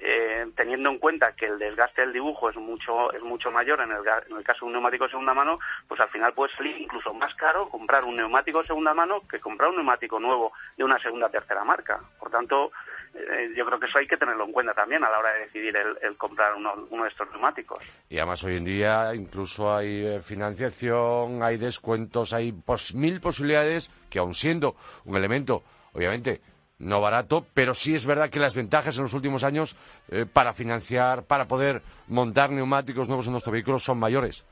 eh, 0.00 0.46
teniendo 0.54 0.90
en 0.90 0.98
cuenta 0.98 1.32
que 1.32 1.46
el 1.46 1.58
desgaste 1.58 2.02
del 2.02 2.12
dibujo 2.12 2.50
es 2.50 2.56
mucho 2.56 3.10
es 3.14 3.22
mucho 3.22 3.50
mayor 3.50 3.80
en 3.80 3.90
el, 3.90 4.02
en 4.28 4.36
el 4.36 4.44
caso 4.44 4.60
de 4.60 4.66
un 4.66 4.72
neumático 4.72 5.04
de 5.04 5.10
segunda 5.12 5.32
mano, 5.32 5.58
pues 5.88 5.98
al 5.98 6.10
final 6.10 6.34
puede 6.34 6.54
salir 6.54 6.76
incluso 6.78 7.14
más 7.14 7.34
caro 7.36 7.70
comprar 7.70 8.04
un 8.04 8.16
neumático 8.16 8.60
de 8.60 8.66
segunda 8.66 8.92
mano 8.92 9.22
que 9.30 9.40
comprar 9.40 9.70
un 9.70 9.76
neumático 9.76 10.20
nuevo 10.20 10.52
de 10.76 10.84
una 10.84 10.98
segunda 10.98 11.28
o 11.28 11.30
tercera 11.30 11.64
marca. 11.64 12.00
Por 12.18 12.30
tanto, 12.30 12.70
eh, 13.14 13.52
yo 13.56 13.64
creo 13.64 13.78
que 13.78 13.86
eso 13.86 13.98
hay 13.98 14.06
que 14.06 14.16
tenerlo 14.16 14.44
en 14.44 14.52
cuenta 14.52 14.74
también 14.74 15.04
a 15.04 15.10
la 15.10 15.18
hora 15.18 15.32
de 15.34 15.40
decidir 15.40 15.74
el, 15.76 16.16
comprar 16.16 16.54
uno, 16.54 16.74
de 17.02 17.08
estos 17.08 17.30
neumáticos. 17.30 17.78
Y 18.08 18.18
además 18.18 18.42
hoy 18.42 18.56
en 18.56 18.64
día 18.64 19.14
incluso 19.14 19.74
hay 19.74 20.04
eh, 20.04 20.20
financiación, 20.20 21.42
hay 21.42 21.56
descuentos, 21.56 22.32
hay 22.32 22.52
mil 22.94 23.20
posibilidades 23.20 23.90
que 24.10 24.18
aun 24.18 24.34
siendo 24.34 24.74
un 25.04 25.16
elemento, 25.16 25.62
obviamente, 25.92 26.40
no 26.78 27.00
barato, 27.00 27.46
pero 27.54 27.72
sí 27.72 27.94
es 27.94 28.04
verdad 28.04 28.30
que 28.30 28.40
las 28.40 28.56
ventajas 28.56 28.96
en 28.96 29.04
los 29.04 29.14
últimos 29.14 29.44
años 29.44 29.76
eh, 30.10 30.26
para 30.30 30.52
financiar, 30.52 31.24
para 31.24 31.46
poder 31.46 31.82
montar 32.08 32.50
neumáticos 32.50 33.06
nuevos 33.06 33.26
en 33.26 33.32
nuestro 33.32 33.52
vehículo 33.52 33.78
son 33.78 33.98
mayores. 33.98 34.44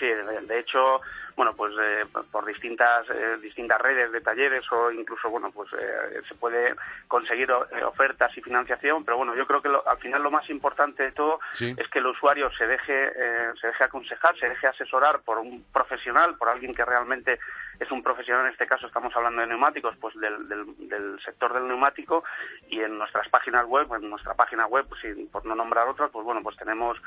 Sí, 0.00 0.06
de 0.06 0.58
hecho, 0.58 1.02
bueno, 1.36 1.54
pues 1.54 1.74
eh, 1.78 2.06
por 2.30 2.46
distintas 2.46 3.06
eh, 3.10 3.36
distintas 3.42 3.78
redes 3.82 4.10
de 4.10 4.22
talleres 4.22 4.64
o 4.72 4.90
incluso, 4.90 5.28
bueno, 5.28 5.50
pues 5.50 5.68
eh, 5.78 6.22
se 6.26 6.34
puede 6.36 6.74
conseguir 7.06 7.52
ofertas 7.52 8.34
y 8.34 8.40
financiación, 8.40 9.04
pero 9.04 9.18
bueno, 9.18 9.36
yo 9.36 9.46
creo 9.46 9.60
que 9.60 9.68
al 9.68 9.98
final 9.98 10.22
lo 10.22 10.30
más 10.30 10.48
importante 10.48 11.02
de 11.02 11.12
todo 11.12 11.38
es 11.60 11.88
que 11.88 11.98
el 11.98 12.06
usuario 12.06 12.50
se 12.52 12.66
deje 12.66 13.12
se 13.60 13.66
deje 13.66 13.84
aconsejar, 13.84 14.38
se 14.38 14.48
deje 14.48 14.68
asesorar 14.68 15.20
por 15.20 15.38
un 15.38 15.64
profesional, 15.70 16.36
por 16.38 16.48
alguien 16.48 16.74
que 16.74 16.84
realmente 16.84 17.38
es 17.80 17.90
un 17.90 18.02
profesional, 18.02 18.44
en 18.44 18.52
este 18.52 18.66
caso 18.66 18.86
estamos 18.86 19.14
hablando 19.16 19.40
de 19.40 19.46
neumáticos, 19.48 19.96
pues 19.96 20.14
del, 20.20 20.46
del, 20.48 21.18
sector 21.24 21.54
del 21.54 21.66
neumático 21.66 22.22
y 22.68 22.80
en 22.80 22.98
nuestras 22.98 23.28
páginas 23.30 23.64
web, 23.66 23.88
en 23.94 24.10
nuestra 24.10 24.34
página 24.34 24.66
web, 24.66 24.86
pues, 24.86 25.00
por 25.32 25.46
no 25.46 25.54
nombrar 25.54 25.88
otras, 25.88 26.10
pues 26.10 26.24
bueno, 26.24 26.42
pues 26.42 26.56
tenemos 26.56 26.98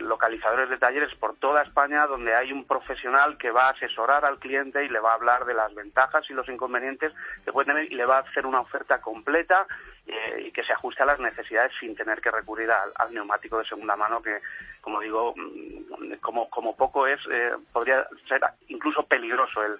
localizadores 0.00 0.68
de 0.68 0.76
talleres 0.76 1.14
por 1.14 1.36
toda 1.36 1.62
España 1.62 2.06
donde 2.06 2.34
hay 2.34 2.52
un 2.52 2.66
profesional 2.66 3.38
que 3.38 3.50
va 3.50 3.68
a 3.68 3.70
asesorar 3.70 4.24
al 4.24 4.38
cliente 4.38 4.84
y 4.84 4.88
le 4.88 5.00
va 5.00 5.12
a 5.12 5.14
hablar 5.14 5.46
de 5.46 5.54
las 5.54 5.74
ventajas 5.74 6.28
y 6.28 6.34
los 6.34 6.48
inconvenientes 6.48 7.12
que 7.44 7.52
puede 7.52 7.66
tener 7.66 7.90
y 7.90 7.94
le 7.94 8.04
va 8.04 8.18
a 8.18 8.20
hacer 8.20 8.46
una 8.46 8.60
oferta 8.60 9.00
completa 9.00 9.66
eh, 10.10 10.44
y 10.46 10.50
que 10.52 10.64
se 10.64 10.72
ajuste 10.72 11.02
a 11.02 11.06
las 11.06 11.20
necesidades 11.20 11.72
sin 11.78 11.94
tener 11.94 12.20
que 12.20 12.30
recurrir 12.30 12.70
al, 12.70 13.14
neumático 13.14 13.58
de 13.58 13.64
segunda 13.64 13.96
mano 13.96 14.20
que, 14.22 14.40
como 14.80 15.00
digo, 15.00 15.34
mm, 15.36 16.14
como, 16.20 16.50
como 16.50 16.76
poco 16.76 17.06
es, 17.06 17.20
eh, 17.30 17.52
podría 17.72 18.06
ser 18.28 18.40
incluso 18.68 19.04
peligroso 19.04 19.62
el, 19.62 19.78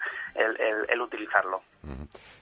el, 0.89 1.01
utilizarlo. 1.01 1.63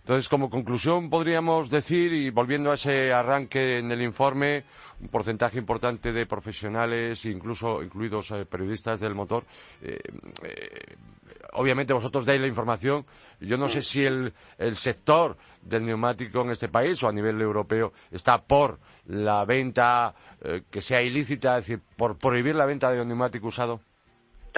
Entonces, 0.00 0.28
como 0.28 0.50
conclusión, 0.50 1.10
podríamos 1.10 1.70
decir, 1.70 2.12
y 2.12 2.30
volviendo 2.30 2.70
a 2.70 2.74
ese 2.74 3.12
arranque 3.12 3.78
en 3.78 3.92
el 3.92 4.02
informe, 4.02 4.64
un 5.00 5.08
porcentaje 5.08 5.58
importante 5.58 6.12
de 6.12 6.26
profesionales, 6.26 7.24
incluso 7.24 7.82
incluidos 7.82 8.30
eh, 8.32 8.44
periodistas 8.46 9.00
del 9.00 9.14
motor, 9.14 9.44
obviamente 11.52 11.92
vosotros 11.92 12.24
dais 12.24 12.40
la 12.40 12.46
información. 12.46 13.06
Yo 13.40 13.56
no 13.56 13.68
sé 13.68 13.82
si 13.82 14.04
el, 14.04 14.32
sector 14.74 15.36
del 15.62 15.84
neumático 15.84 16.42
en 16.42 16.50
este 16.50 16.68
país 16.68 17.02
o 17.02 17.08
a 17.08 17.12
nivel 17.12 17.40
europeo 17.40 17.92
está 18.10 18.42
por 18.42 18.78
la 19.06 19.44
venta 19.44 20.14
eh, 20.42 20.62
que 20.70 20.80
sea 20.80 21.02
ilícita, 21.02 21.58
es 21.58 21.66
decir, 21.66 21.82
por 21.96 22.18
prohibir 22.18 22.54
la 22.54 22.66
venta 22.66 22.90
de 22.90 23.00
un 23.00 23.08
neumático 23.08 23.48
usado. 23.48 23.80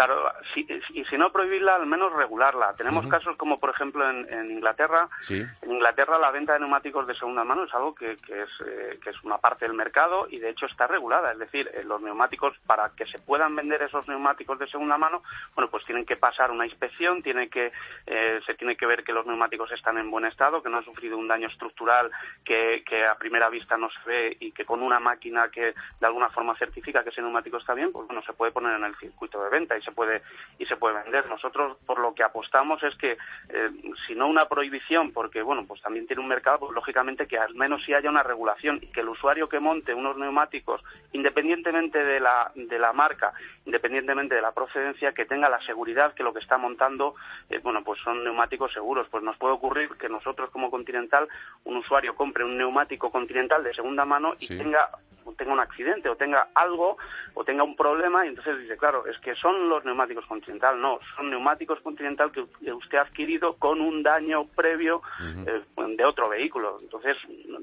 Claro, 0.00 0.32
si, 0.54 0.66
y 0.94 1.04
si 1.04 1.18
no 1.18 1.30
prohibirla, 1.30 1.74
al 1.74 1.84
menos 1.84 2.10
regularla. 2.14 2.72
Tenemos 2.72 3.06
casos 3.06 3.36
como, 3.36 3.58
por 3.58 3.68
ejemplo, 3.68 4.08
en, 4.08 4.50
Inglaterra. 4.50 5.10
En 5.28 5.50
Inglaterra 5.70 6.18
la 6.18 6.30
venta 6.30 6.54
de 6.54 6.60
neumáticos 6.60 7.06
de 7.06 7.14
segunda 7.14 7.44
mano 7.44 7.64
es 7.64 7.74
algo 7.74 7.94
que, 7.94 8.16
que, 8.16 8.44
es, 8.44 8.48
eh, 8.66 8.98
que 9.04 9.10
es 9.10 9.22
una 9.24 9.36
parte 9.36 9.66
del 9.66 9.74
mercado 9.74 10.26
y, 10.30 10.38
de 10.38 10.48
hecho, 10.48 10.64
está 10.64 10.86
regulada. 10.86 11.32
Es 11.32 11.38
decir, 11.38 11.70
eh, 11.74 11.84
los 11.84 12.00
neumáticos, 12.00 12.56
para 12.66 12.88
que 12.96 13.04
se 13.04 13.18
puedan 13.18 13.54
vender 13.54 13.82
esos 13.82 14.08
neumáticos 14.08 14.58
de 14.58 14.68
segunda 14.68 14.96
mano, 14.96 15.22
bueno, 15.54 15.70
pues 15.70 15.84
tienen 15.84 16.06
que 16.06 16.16
pasar 16.16 16.50
una 16.50 16.64
inspección, 16.64 17.22
tiene 17.22 17.50
que, 17.50 17.70
eh, 18.06 18.40
se 18.46 18.54
tiene 18.54 18.76
que 18.76 18.86
ver 18.86 19.04
que 19.04 19.12
los 19.12 19.26
neumáticos 19.26 19.70
están 19.72 19.98
en 19.98 20.10
buen 20.10 20.24
estado, 20.24 20.62
que 20.62 20.70
no 20.70 20.78
han 20.78 20.84
sufrido 20.86 21.18
un 21.18 21.28
daño 21.28 21.48
estructural 21.48 22.10
que, 22.42 22.82
que 22.86 23.04
a 23.04 23.16
primera 23.16 23.50
vista 23.50 23.76
no 23.76 23.90
se 23.90 24.08
ve 24.08 24.36
y 24.40 24.52
que 24.52 24.64
con 24.64 24.82
una 24.82 24.98
máquina 24.98 25.50
que 25.50 25.74
de 26.00 26.06
alguna 26.06 26.30
forma 26.30 26.56
certifica 26.56 27.04
que 27.04 27.10
ese 27.10 27.20
neumático 27.20 27.58
está 27.58 27.74
bien, 27.74 27.92
pues 27.92 28.06
bueno, 28.06 28.22
se 28.22 28.32
puede 28.32 28.50
poner 28.50 28.78
en 28.78 28.84
el 28.84 28.96
circuito 28.96 29.42
de 29.44 29.50
venta 29.50 29.76
y 29.76 29.82
se 29.82 29.89
puede 29.90 30.22
y 30.58 30.66
se 30.66 30.76
puede 30.76 31.02
vender. 31.02 31.28
Nosotros 31.28 31.76
por 31.86 31.98
lo 31.98 32.14
que 32.14 32.22
apostamos 32.22 32.82
es 32.82 32.94
que 32.96 33.12
eh, 33.12 33.70
si 34.06 34.14
no 34.14 34.26
una 34.28 34.46
prohibición, 34.46 35.12
porque 35.12 35.42
bueno, 35.42 35.64
pues 35.66 35.80
también 35.80 36.06
tiene 36.06 36.22
un 36.22 36.28
mercado, 36.28 36.60
pues 36.60 36.72
lógicamente 36.72 37.26
que 37.26 37.38
al 37.38 37.54
menos 37.54 37.82
si 37.84 37.94
haya 37.94 38.10
una 38.10 38.22
regulación 38.22 38.78
y 38.82 38.88
que 38.88 39.00
el 39.00 39.08
usuario 39.08 39.48
que 39.48 39.60
monte 39.60 39.94
unos 39.94 40.16
neumáticos, 40.16 40.82
independientemente 41.12 42.04
de 42.04 42.20
la 42.20 42.52
de 42.54 42.78
la 42.78 42.92
marca, 42.92 43.32
independientemente 43.64 44.34
de 44.34 44.42
la 44.42 44.52
procedencia, 44.52 45.12
que 45.12 45.24
tenga 45.24 45.48
la 45.48 45.60
seguridad 45.64 46.14
que 46.14 46.22
lo 46.22 46.32
que 46.32 46.40
está 46.40 46.58
montando, 46.58 47.14
eh, 47.48 47.58
bueno, 47.62 47.82
pues 47.82 48.00
son 48.02 48.22
neumáticos 48.24 48.72
seguros. 48.72 49.08
Pues 49.10 49.22
nos 49.22 49.36
puede 49.36 49.54
ocurrir 49.54 49.90
que 49.98 50.08
nosotros 50.08 50.50
como 50.50 50.70
Continental, 50.70 51.28
un 51.64 51.76
usuario 51.78 52.14
compre 52.14 52.44
un 52.44 52.58
neumático 52.58 53.10
Continental 53.10 53.64
de 53.64 53.74
segunda 53.74 54.04
mano 54.04 54.34
y 54.38 54.48
tenga 54.48 54.90
tenga 55.36 55.52
un 55.52 55.60
accidente 55.60 56.08
o 56.08 56.16
tenga 56.16 56.48
algo 56.54 56.96
o 57.34 57.44
tenga 57.44 57.62
un 57.62 57.76
problema 57.76 58.24
y 58.24 58.28
entonces 58.28 58.58
dice, 58.58 58.76
claro, 58.76 59.06
es 59.06 59.18
que 59.20 59.34
son 59.36 59.68
los 59.68 59.79
neumáticos 59.84 60.26
Continental, 60.26 60.80
no, 60.80 60.98
son 61.16 61.30
neumáticos 61.30 61.80
Continental 61.80 62.30
que 62.32 62.40
usted 62.72 62.98
ha 62.98 63.02
adquirido 63.02 63.56
con 63.56 63.80
un 63.80 64.02
daño 64.02 64.44
previo 64.44 65.02
eh, 65.46 65.62
de 65.96 66.04
otro 66.04 66.28
vehículo. 66.28 66.76
Entonces, 66.80 67.16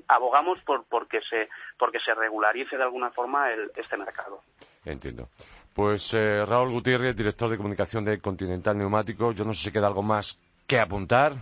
abogamos 0.08 0.60
por 0.62 0.86
porque 0.86 1.20
se 1.30 1.50
porque 1.78 2.00
se 2.00 2.14
regularice 2.14 2.78
de 2.78 2.84
alguna 2.84 3.12
forma 3.12 3.52
el, 3.52 3.72
este 3.76 3.98
mercado. 3.98 4.42
Entiendo. 4.86 5.30
Pues 5.74 6.14
eh, 6.14 6.44
Raúl 6.46 6.72
Gutiérrez, 6.72 7.16
director 7.16 7.50
de 7.50 7.58
comunicación 7.58 8.04
de 8.04 8.20
Continental 8.20 8.78
Neumáticos, 8.78 9.36
yo 9.36 9.46
no 9.46 9.54
sé 9.54 9.66
si 9.66 9.72
queda 9.72 9.88
algo 9.88 10.02
más 10.02 10.40
que 10.66 10.80
apuntar. 10.80 11.34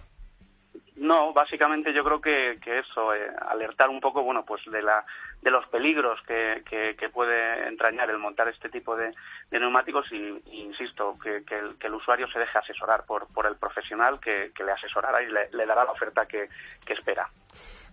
No, 0.96 1.34
básicamente 1.34 1.94
yo 1.94 2.04
creo 2.04 2.22
que, 2.22 2.58
que 2.64 2.80
eso, 2.80 3.14
eh, 3.14 3.30
alertar 3.50 3.90
un 3.90 4.00
poco, 4.00 4.24
bueno, 4.24 4.44
pues 4.46 4.62
de 4.66 4.82
la 4.82 5.06
de 5.46 5.52
los 5.52 5.66
peligros 5.68 6.20
que, 6.28 6.64
que, 6.68 7.10
puede 7.10 7.68
entrañar 7.68 8.10
el 8.10 8.18
montar 8.18 8.48
este 8.48 8.68
tipo 8.68 8.96
de, 8.98 9.14
neumáticos 9.52 10.12
y, 10.12 10.42
insisto, 10.52 11.16
que, 11.22 11.44
el, 11.80 11.94
usuario 11.94 12.28
se 12.30 12.40
deje 12.40 12.58
asesorar 12.58 13.06
por, 13.06 13.28
por 13.28 13.46
el 13.46 13.56
profesional 13.56 14.20
que, 14.20 14.52
le 14.58 14.72
asesorará 14.72 15.22
y 15.22 15.28
le, 15.28 15.66
dará 15.68 15.86
la 15.86 15.92
oferta 15.92 16.26
que, 16.26 16.50
espera. 16.88 17.30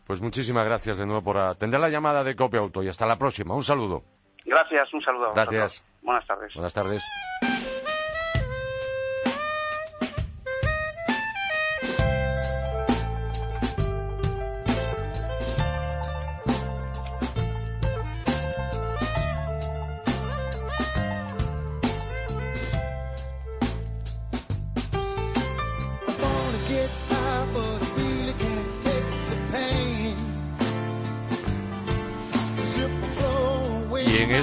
Pues 0.06 0.22
muchísimas 0.22 0.64
gracias 0.64 0.96
de 0.96 1.04
nuevo 1.04 1.22
por 1.22 1.36
atender 1.36 1.78
la 1.78 1.90
llamada 1.90 2.24
de 2.24 2.34
Copia 2.34 2.60
Auto 2.60 2.82
y 2.82 2.88
hasta 2.88 3.06
la 3.06 3.18
próxima. 3.18 3.54
Un 3.54 3.62
saludo. 3.62 4.02
Gracias, 4.46 4.92
un 4.94 5.02
saludo. 5.02 5.34
Gracias. 5.34 5.84
Buenas 6.00 6.26
tardes. 6.26 6.54
Buenas 6.54 6.72
tardes. 6.72 7.51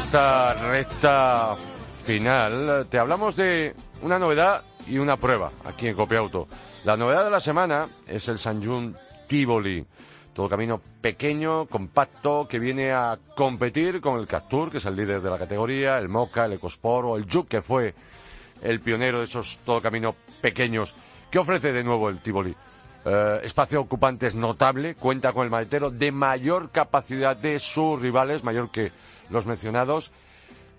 Esta 0.10 0.54
recta 0.56 1.56
final 2.04 2.88
te 2.90 2.98
hablamos 2.98 3.36
de 3.36 3.76
una 4.02 4.18
novedad 4.18 4.64
y 4.88 4.98
una 4.98 5.18
prueba 5.18 5.52
aquí 5.66 5.86
en 5.86 5.94
Copiauto. 5.94 6.48
La 6.84 6.98
novedad 6.98 7.26
de 7.26 7.30
la 7.30 7.40
semana 7.40 7.88
es 8.08 8.28
el 8.28 8.40
Sanjun 8.40 8.98
Tivoli. 9.28 9.86
Todo 10.34 10.50
camino 10.50 10.82
pequeño, 11.00 11.68
compacto, 11.68 12.48
que 12.48 12.58
viene 12.58 12.92
a 12.92 13.20
competir 13.36 14.02
con 14.02 14.20
el 14.20 14.26
Captur, 14.26 14.72
que 14.72 14.80
es 14.80 14.86
el 14.88 14.96
líder 14.96 15.22
de 15.22 15.30
la 15.30 15.38
categoría, 15.38 16.00
el 16.00 16.10
Moca, 16.10 16.46
el 16.46 16.54
Ecosport 16.54 17.08
o 17.08 17.16
el 17.16 17.32
Juke, 17.32 17.48
que 17.48 17.62
fue 17.62 17.94
el 18.64 18.80
pionero 18.80 19.20
de 19.20 19.26
esos 19.26 19.60
todo 19.64 19.80
camino 19.80 20.16
pequeños. 20.42 20.96
¿Qué 21.30 21.38
ofrece 21.38 21.72
de 21.72 21.84
nuevo 21.84 22.10
el 22.10 22.20
Tivoli? 22.20 22.56
Eh, 23.06 23.40
espacio 23.44 23.82
ocupante 23.82 24.28
es 24.28 24.36
notable, 24.36 24.96
cuenta 24.96 25.32
con 25.32 25.46
el 25.46 25.50
maletero 25.50 25.90
de 25.90 26.12
mayor 26.12 26.70
capacidad 26.70 27.36
de 27.36 27.60
sus 27.60 28.00
rivales, 28.00 28.44
mayor 28.44 28.72
que 28.72 28.92
los 29.30 29.46
mencionados. 29.46 30.12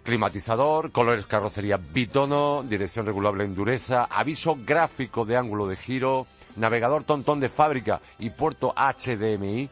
Climatizador, 0.03 0.93
colores 0.93 1.27
carrocería 1.27 1.77
bitono, 1.77 2.63
dirección 2.63 3.07
regulable 3.07 3.45
en 3.45 3.55
dureza, 3.55 4.05
aviso 4.05 4.59
gráfico 4.65 5.25
de 5.25 5.37
ángulo 5.37 5.67
de 5.67 5.77
giro, 5.77 6.27
navegador 6.57 7.05
tontón 7.05 7.39
de 7.39 7.51
fábrica 7.51 8.01
y 8.19 8.31
puerto 8.31 8.75
HDMI, 8.75 9.69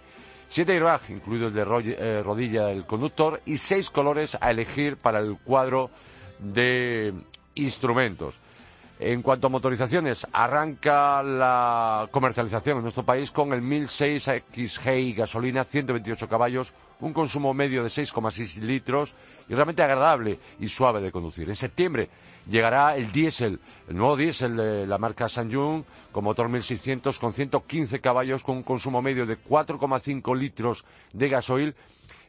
siete 0.49 0.73
airbags, 0.73 1.09
incluido 1.11 1.49
el 1.49 1.55
de 1.55 1.97
eh, 1.99 2.23
rodilla 2.23 2.67
del 2.67 2.85
conductor, 2.85 3.41
y 3.47 3.57
seis 3.57 3.91
colores 3.91 4.37
a 4.41 4.51
elegir 4.51 4.97
para 4.97 5.19
el 5.21 5.39
cuadro 5.39 5.91
de 6.39 7.15
instrumentos. 7.55 8.35
En 9.01 9.23
cuanto 9.23 9.47
a 9.47 9.51
motorizaciones, 9.51 10.27
arranca 10.33 11.23
la 11.23 12.09
comercialización 12.11 12.79
en 12.79 12.83
nuestro 12.83 13.05
país 13.05 13.31
con 13.31 13.53
el 13.53 13.63
1006 13.63 14.43
XGI 14.53 15.13
gasolina, 15.13 15.63
128 15.63 16.29
caballos, 16.29 16.73
un 16.99 17.13
consumo 17.13 17.55
medio 17.55 17.85
de 17.85 17.91
6,6 17.91 18.61
litros 18.61 19.15
y 19.49 19.55
realmente 19.55 19.85
agradable 19.85 20.41
y 20.59 20.67
suave 20.67 21.01
de 21.01 21.13
conducir. 21.13 21.49
En 21.49 21.55
septiembre 21.55 22.11
llegará 22.51 22.97
el 22.97 23.13
diésel, 23.13 23.61
el 23.89 23.97
nuevo 23.97 24.17
diésel 24.17 24.57
de 24.57 24.87
la 24.89 24.99
marca 24.99 25.29
Sanjung 25.29 25.85
con 26.11 26.25
motor 26.25 26.49
1600 26.49 27.21
con 27.21 27.33
115 27.33 28.01
caballos 28.01 28.43
con 28.43 28.57
un 28.57 28.63
consumo 28.65 29.01
medio 29.01 29.27
de 29.27 29.39
4,5 29.39 30.37
litros 30.37 30.85
de 31.13 31.29
gasoil. 31.29 31.77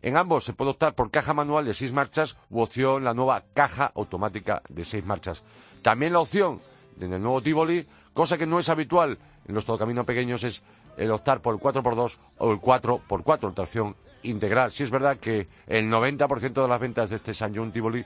En 0.03 0.17
ambos 0.17 0.45
se 0.45 0.53
puede 0.53 0.71
optar 0.71 0.93
por 0.93 1.09
caja 1.09 1.33
manual 1.33 1.65
de 1.65 1.73
6 1.73 1.93
marchas 1.93 2.37
u 2.51 2.61
opción 2.61 3.03
la 3.03 3.15
nueva 3.15 3.43
caja 3.55 3.91
automática 3.95 4.61
de 4.69 4.85
6 4.85 5.03
marchas. 5.03 5.43
También 5.81 6.13
la 6.13 6.19
opción 6.19 6.59
en 6.99 7.13
el 7.13 7.21
nuevo 7.21 7.41
Tivoli, 7.41 7.85
cosa 8.13 8.37
que 8.37 8.45
no 8.45 8.59
es 8.59 8.69
habitual 8.69 9.17
en 9.47 9.55
los 9.55 9.65
todocaminos 9.65 10.05
pequeños, 10.05 10.43
es 10.43 10.63
el 10.97 11.11
optar 11.11 11.41
por 11.41 11.55
el 11.55 11.61
4x2 11.61 12.17
o 12.39 12.51
el 12.51 12.59
4x4, 12.59 13.53
tracción 13.53 13.95
integral. 14.23 14.71
Si 14.71 14.83
es 14.83 14.91
verdad 14.91 15.17
que 15.17 15.47
el 15.67 15.89
90% 15.89 16.61
de 16.61 16.67
las 16.67 16.79
ventas 16.79 17.09
de 17.09 17.15
este 17.15 17.33
San 17.33 17.55
John 17.55 17.71
Tivoli 17.71 18.03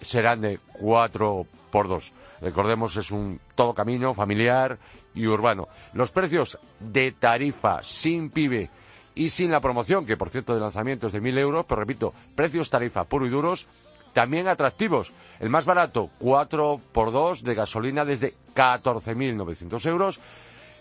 serán 0.00 0.40
de 0.40 0.60
4x2. 0.80 2.12
Recordemos, 2.40 2.96
es 2.96 3.10
un 3.10 3.40
todo 3.54 3.74
camino 3.74 4.14
familiar 4.14 4.78
y 5.14 5.26
urbano. 5.26 5.68
Los 5.94 6.10
precios 6.10 6.58
de 6.78 7.12
tarifa 7.12 7.82
sin 7.82 8.30
PIBE 8.30 8.70
y 9.14 9.30
sin 9.30 9.50
la 9.50 9.60
promoción, 9.60 10.04
que 10.04 10.16
por 10.16 10.28
cierto 10.28 10.54
de 10.54 10.60
lanzamiento 10.60 11.06
es 11.06 11.14
de 11.14 11.22
1.000 11.22 11.38
euros, 11.38 11.66
pero 11.66 11.80
repito, 11.80 12.12
precios 12.34 12.70
tarifa 12.70 13.04
puro 13.04 13.26
y 13.26 13.30
duros, 13.30 13.66
también 14.12 14.46
atractivos. 14.46 15.12
El 15.40 15.50
más 15.50 15.64
barato, 15.64 16.10
4x2 16.20 17.42
de 17.42 17.54
gasolina 17.54 18.04
desde 18.04 18.34
14.900 18.54 19.86
euros 19.86 20.20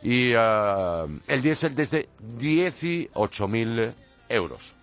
y 0.02 0.36
uh, 0.36 1.20
el 1.28 1.42
diésel 1.42 1.76
desde 1.76 2.08
18.000 2.38 3.94
euros. 4.30 4.75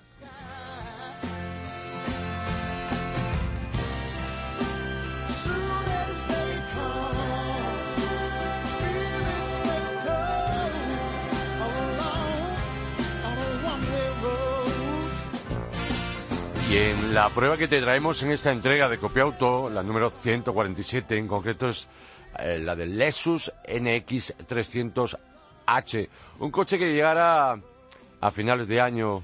Y 16.72 16.78
en 16.78 17.12
la 17.12 17.28
prueba 17.28 17.58
que 17.58 17.68
te 17.68 17.82
traemos 17.82 18.22
en 18.22 18.30
esta 18.30 18.50
entrega 18.50 18.88
de 18.88 18.96
Copiauto, 18.96 19.68
la 19.68 19.82
número 19.82 20.08
147 20.08 21.18
en 21.18 21.28
concreto 21.28 21.68
es 21.68 21.86
eh, 22.38 22.60
la 22.60 22.74
del 22.74 22.96
Lexus 22.96 23.52
NX 23.68 24.34
300H, 24.48 26.08
un 26.38 26.50
coche 26.50 26.78
que 26.78 26.94
llegara 26.94 27.60
a 28.22 28.30
finales 28.30 28.66
de 28.68 28.80
año 28.80 29.22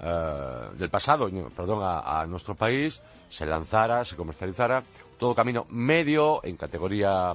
eh, 0.00 0.68
del 0.78 0.88
pasado, 0.88 1.30
perdón, 1.54 1.80
a, 1.82 2.24
nuestro 2.26 2.54
país, 2.54 3.02
se 3.28 3.44
lanzara, 3.44 4.06
se 4.06 4.16
comercializara, 4.16 4.82
todo 5.18 5.34
camino 5.34 5.66
medio 5.68 6.42
en 6.42 6.56
categoría 6.56 7.34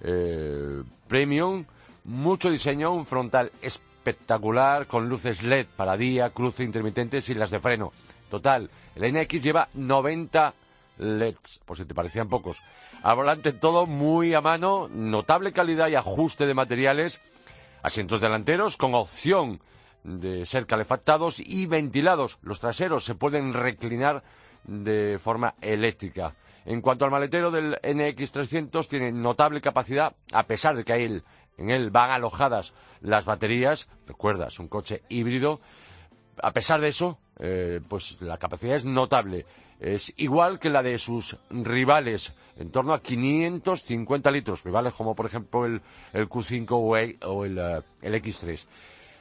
eh, 0.00 0.80
premium, 1.08 1.64
mucho 2.04 2.50
diseño, 2.52 2.92
un 2.92 3.04
frontal 3.04 3.50
espectacular 3.62 4.86
con 4.86 5.08
luces 5.08 5.42
LED 5.42 5.66
para 5.76 5.96
día, 5.96 6.30
cruce 6.30 6.62
intermitentes 6.62 7.28
y 7.30 7.34
las 7.34 7.50
de 7.50 7.58
freno. 7.58 7.92
Total, 8.32 8.70
el 8.94 9.12
NX 9.12 9.42
lleva 9.42 9.68
90 9.74 10.54
LEDs, 10.96 11.60
por 11.66 11.76
si 11.76 11.84
te 11.84 11.94
parecían 11.94 12.30
pocos. 12.30 12.62
Al 13.02 13.16
volante 13.16 13.52
todo 13.52 13.84
muy 13.84 14.32
a 14.32 14.40
mano, 14.40 14.88
notable 14.88 15.52
calidad 15.52 15.88
y 15.88 15.96
ajuste 15.96 16.46
de 16.46 16.54
materiales, 16.54 17.20
asientos 17.82 18.22
delanteros 18.22 18.78
con 18.78 18.94
opción 18.94 19.60
de 20.02 20.46
ser 20.46 20.64
calefactados 20.64 21.40
y 21.40 21.66
ventilados. 21.66 22.38
Los 22.40 22.58
traseros 22.58 23.04
se 23.04 23.14
pueden 23.14 23.52
reclinar 23.52 24.24
de 24.64 25.18
forma 25.22 25.54
eléctrica. 25.60 26.34
En 26.64 26.80
cuanto 26.80 27.04
al 27.04 27.10
maletero 27.10 27.50
del 27.50 27.74
NX300, 27.82 28.88
tiene 28.88 29.12
notable 29.12 29.60
capacidad, 29.60 30.14
a 30.32 30.44
pesar 30.44 30.74
de 30.74 30.84
que 30.84 31.22
en 31.58 31.70
él 31.70 31.90
van 31.90 32.10
alojadas 32.10 32.72
las 33.02 33.26
baterías. 33.26 33.90
Recuerda, 34.06 34.48
es 34.48 34.58
un 34.58 34.68
coche 34.68 35.02
híbrido. 35.10 35.60
A 36.42 36.52
pesar 36.52 36.80
de 36.80 36.88
eso, 36.88 37.18
eh, 37.38 37.80
pues 37.88 38.16
la 38.20 38.38
capacidad 38.38 38.76
es 38.76 38.84
notable. 38.84 39.46
Es 39.80 40.12
igual 40.16 40.58
que 40.60 40.70
la 40.70 40.82
de 40.82 40.98
sus 40.98 41.36
rivales, 41.50 42.32
en 42.56 42.70
torno 42.70 42.92
a 42.92 43.02
550 43.02 44.30
litros, 44.30 44.62
rivales 44.62 44.92
como 44.92 45.14
por 45.14 45.26
ejemplo 45.26 45.66
el, 45.66 45.80
Q5 46.12 46.66
o 47.22 47.44
el, 47.44 47.58
eh, 47.58 47.82
X3. 48.22 48.64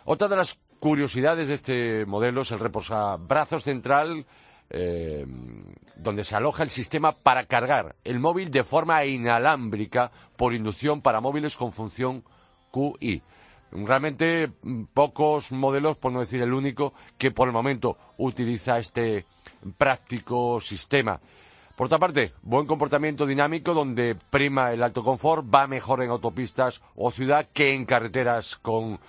Otra 0.06 0.28
de 0.28 0.36
las 0.36 0.60
curiosidades 0.80 1.47
de 1.47 1.54
este 1.56 2.06
modelo 2.06 2.41
es 2.41 2.52
el 2.52 2.60
reposabrazos 2.60 3.63
central, 3.63 4.26
eh, 4.69 5.26
donde 5.95 6.24
se 6.24 6.36
aloja 6.36 6.63
el 6.63 6.69
sistema 6.69 7.12
para 7.12 7.45
cargar 7.45 7.95
el 8.04 8.19
móvil 8.19 8.52
de 8.52 8.63
forma 8.63 9.04
inalámbrica 9.06 10.12
por 10.38 10.54
inducción 10.54 11.02
para 11.02 11.21
móviles 11.21 11.56
con 11.56 11.71
función 11.71 12.24
QI. 12.71 13.21
Realmente 13.71 14.51
mm, 14.62 14.84
pocos 14.93 15.51
modelos, 15.51 15.97
por 15.97 16.12
no 16.12 16.19
decir 16.19 16.41
el 16.41 16.53
único, 16.53 16.93
que 17.17 17.31
por 17.31 17.47
el 17.47 17.53
momento 17.53 17.97
utiliza 18.17 18.77
este 18.77 19.25
práctico 19.77 20.60
sistema. 20.60 21.19
Por 21.75 21.86
otra 21.86 21.99
parte, 21.99 22.34
buen 22.43 22.67
comportamiento 22.67 23.25
dinámico 23.25 23.73
donde 23.73 24.15
prima 24.15 24.71
el 24.71 24.84
alto 24.84 25.03
confort, 25.03 25.43
va 25.51 25.67
mejor 25.67 26.03
en 26.03 26.12
autopistas 26.12 26.81
o 26.95 27.10
ciudad 27.12 27.47
que 27.51 27.73
en 27.73 27.86
carreteras 27.86 28.57
con, 28.57 28.99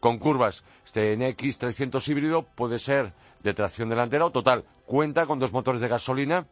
curvas. 0.00 0.62
Este 0.84 1.16
NX 1.16 1.58
300 1.58 2.06
híbrido 2.08 2.42
puede 2.42 2.78
ser 2.78 3.12
de 3.42 3.54
tracción 3.54 3.88
delantera 3.88 4.26
o 4.26 4.30
total. 4.30 4.64
Cuenta 4.84 5.26
con 5.26 5.38
dos 5.38 5.52
motores 5.52 5.80
de 5.80 5.88
gasolina, 5.88 6.46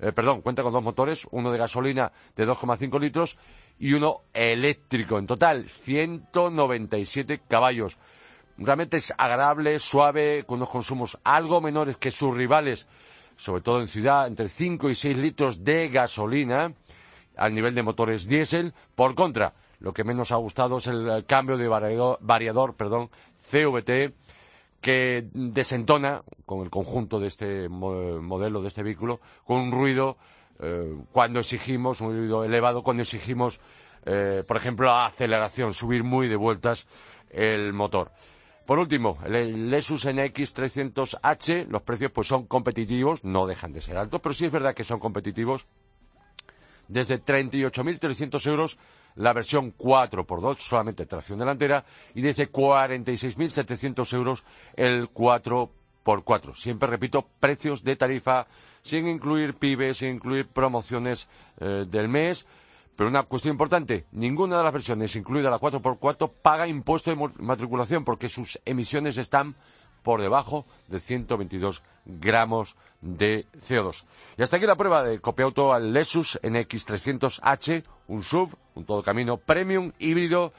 eh, 0.00 0.12
perdón, 0.12 0.40
cuenta 0.40 0.62
con 0.62 0.72
dos 0.72 0.82
motores, 0.82 1.28
uno 1.30 1.52
de 1.52 1.58
gasolina 1.58 2.10
de 2.34 2.44
2,5 2.44 2.98
litros 2.98 3.36
y 3.78 3.94
uno 3.94 4.22
eléctrico. 4.32 5.18
En 5.18 5.26
total, 5.26 5.68
197 5.68 7.42
caballos. 7.48 7.98
Realmente 8.58 8.98
es 8.98 9.12
agradable, 9.16 9.78
suave, 9.78 10.44
con 10.46 10.58
unos 10.58 10.70
consumos 10.70 11.18
algo 11.24 11.60
menores 11.60 11.96
que 11.96 12.10
sus 12.10 12.36
rivales, 12.36 12.86
sobre 13.36 13.62
todo 13.62 13.80
en 13.80 13.88
ciudad, 13.88 14.26
entre 14.26 14.48
5 14.48 14.90
y 14.90 14.94
6 14.94 15.16
litros 15.16 15.64
de 15.64 15.88
gasolina 15.88 16.74
al 17.36 17.54
nivel 17.54 17.74
de 17.74 17.82
motores 17.82 18.28
diésel. 18.28 18.74
Por 18.94 19.14
contra, 19.14 19.54
lo 19.80 19.92
que 19.92 20.04
menos 20.04 20.32
ha 20.32 20.36
gustado 20.36 20.78
es 20.78 20.86
el 20.86 21.24
cambio 21.26 21.56
de 21.56 21.66
variador, 21.66 22.18
variador 22.20 22.74
perdón, 22.74 23.10
CVT 23.50 24.14
que 24.82 25.28
desentona 25.32 26.22
con 26.44 26.60
el 26.60 26.70
conjunto 26.70 27.20
de 27.20 27.28
este 27.28 27.68
modelo, 27.68 28.60
de 28.60 28.68
este 28.68 28.82
vehículo, 28.82 29.20
con 29.44 29.58
un 29.58 29.72
ruido 29.72 30.18
eh, 30.62 30.94
cuando 31.10 31.40
exigimos, 31.40 32.00
un 32.00 32.16
ruido 32.16 32.44
elevado, 32.44 32.82
cuando 32.82 33.02
exigimos, 33.02 33.60
eh, 34.04 34.44
por 34.46 34.56
ejemplo, 34.56 34.86
la 34.86 35.06
aceleración, 35.06 35.74
subir 35.74 36.04
muy 36.04 36.28
de 36.28 36.36
vueltas 36.36 36.86
el 37.30 37.72
motor. 37.72 38.12
Por 38.64 38.78
último, 38.78 39.18
el 39.24 39.70
Lexus 39.70 40.06
NX 40.06 40.54
300H, 40.54 41.66
los 41.66 41.82
precios 41.82 42.12
pues 42.12 42.28
son 42.28 42.46
competitivos, 42.46 43.24
no 43.24 43.46
dejan 43.46 43.72
de 43.72 43.80
ser 43.80 43.96
altos, 43.96 44.20
pero 44.22 44.32
sí 44.32 44.44
es 44.46 44.52
verdad 44.52 44.74
que 44.74 44.84
son 44.84 45.00
competitivos. 45.00 45.66
Desde 46.86 47.20
38.300 47.20 48.46
euros 48.46 48.78
la 49.16 49.32
versión 49.32 49.76
4x2, 49.76 50.58
solamente 50.58 51.06
tracción 51.06 51.38
delantera, 51.38 51.84
y 52.14 52.22
desde 52.22 52.50
46.700 52.50 54.14
euros 54.14 54.44
el 54.76 55.10
4x4. 56.04 56.56
Siempre 56.56 56.88
repito, 56.88 57.26
precios 57.40 57.82
de 57.84 57.96
tarifa 57.96 58.46
sin 58.82 59.06
incluir 59.08 59.54
pibes, 59.54 59.98
sin 59.98 60.16
incluir 60.16 60.46
promociones 60.48 61.28
eh, 61.60 61.84
del 61.88 62.08
mes. 62.08 62.46
Pero 62.96 63.08
una 63.08 63.22
cuestión 63.22 63.52
importante, 63.54 64.04
ninguna 64.12 64.58
de 64.58 64.64
las 64.64 64.72
versiones, 64.72 65.16
incluida 65.16 65.50
la 65.50 65.58
4x4, 65.58 66.30
paga 66.42 66.66
impuesto 66.66 67.10
de 67.10 67.30
matriculación 67.38 68.04
porque 68.04 68.28
sus 68.28 68.60
emisiones 68.64 69.16
están 69.16 69.56
por 70.02 70.20
debajo 70.20 70.66
de 70.88 71.00
122 71.00 71.82
gramos 72.04 72.76
de 73.00 73.46
CO2. 73.68 74.04
Y 74.36 74.42
hasta 74.42 74.56
aquí 74.56 74.66
la 74.66 74.76
prueba 74.76 75.02
de 75.04 75.20
copiauto 75.20 75.72
al 75.72 75.92
Lexus 75.92 76.38
NX300H, 76.42 77.84
un 78.08 78.22
SUV, 78.22 78.54
un 78.74 78.84
todo 78.84 79.02
camino 79.02 79.38
premium 79.38 79.92
híbrido 79.98 80.52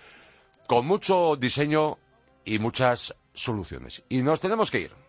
con 0.68 0.86
mucho 0.86 1.36
diseño 1.36 1.98
y 2.46 2.60
muchas 2.60 3.16
soluciones. 3.34 4.04
Y 4.10 4.22
nos 4.22 4.40
tenemos 4.40 4.72
que 4.72 4.80
ir. 4.80 5.03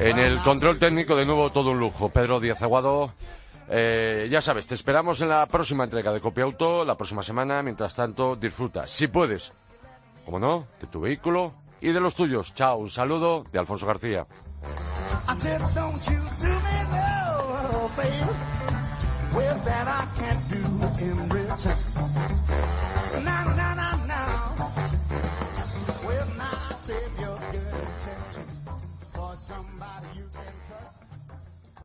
En 0.00 0.18
el 0.18 0.38
control 0.38 0.78
técnico, 0.78 1.14
de 1.14 1.26
nuevo, 1.26 1.50
todo 1.50 1.72
un 1.72 1.78
lujo. 1.78 2.08
Pedro 2.08 2.40
Díaz 2.40 2.62
Aguado. 2.62 3.12
Eh, 3.68 4.28
ya 4.30 4.40
sabes, 4.40 4.66
te 4.66 4.74
esperamos 4.74 5.20
en 5.20 5.28
la 5.28 5.44
próxima 5.46 5.84
entrega 5.84 6.10
de 6.10 6.20
Copia 6.20 6.44
Auto, 6.44 6.86
la 6.86 6.96
próxima 6.96 7.22
semana. 7.22 7.62
Mientras 7.62 7.94
tanto, 7.94 8.34
disfruta, 8.34 8.86
si 8.86 9.08
puedes, 9.08 9.52
como 10.24 10.38
no, 10.40 10.66
de 10.80 10.86
tu 10.86 11.02
vehículo 11.02 11.52
y 11.82 11.92
de 11.92 12.00
los 12.00 12.14
tuyos. 12.14 12.54
Chao, 12.54 12.78
un 12.78 12.88
saludo 12.88 13.44
de 13.52 13.58
Alfonso 13.58 13.86
García. 13.86 14.26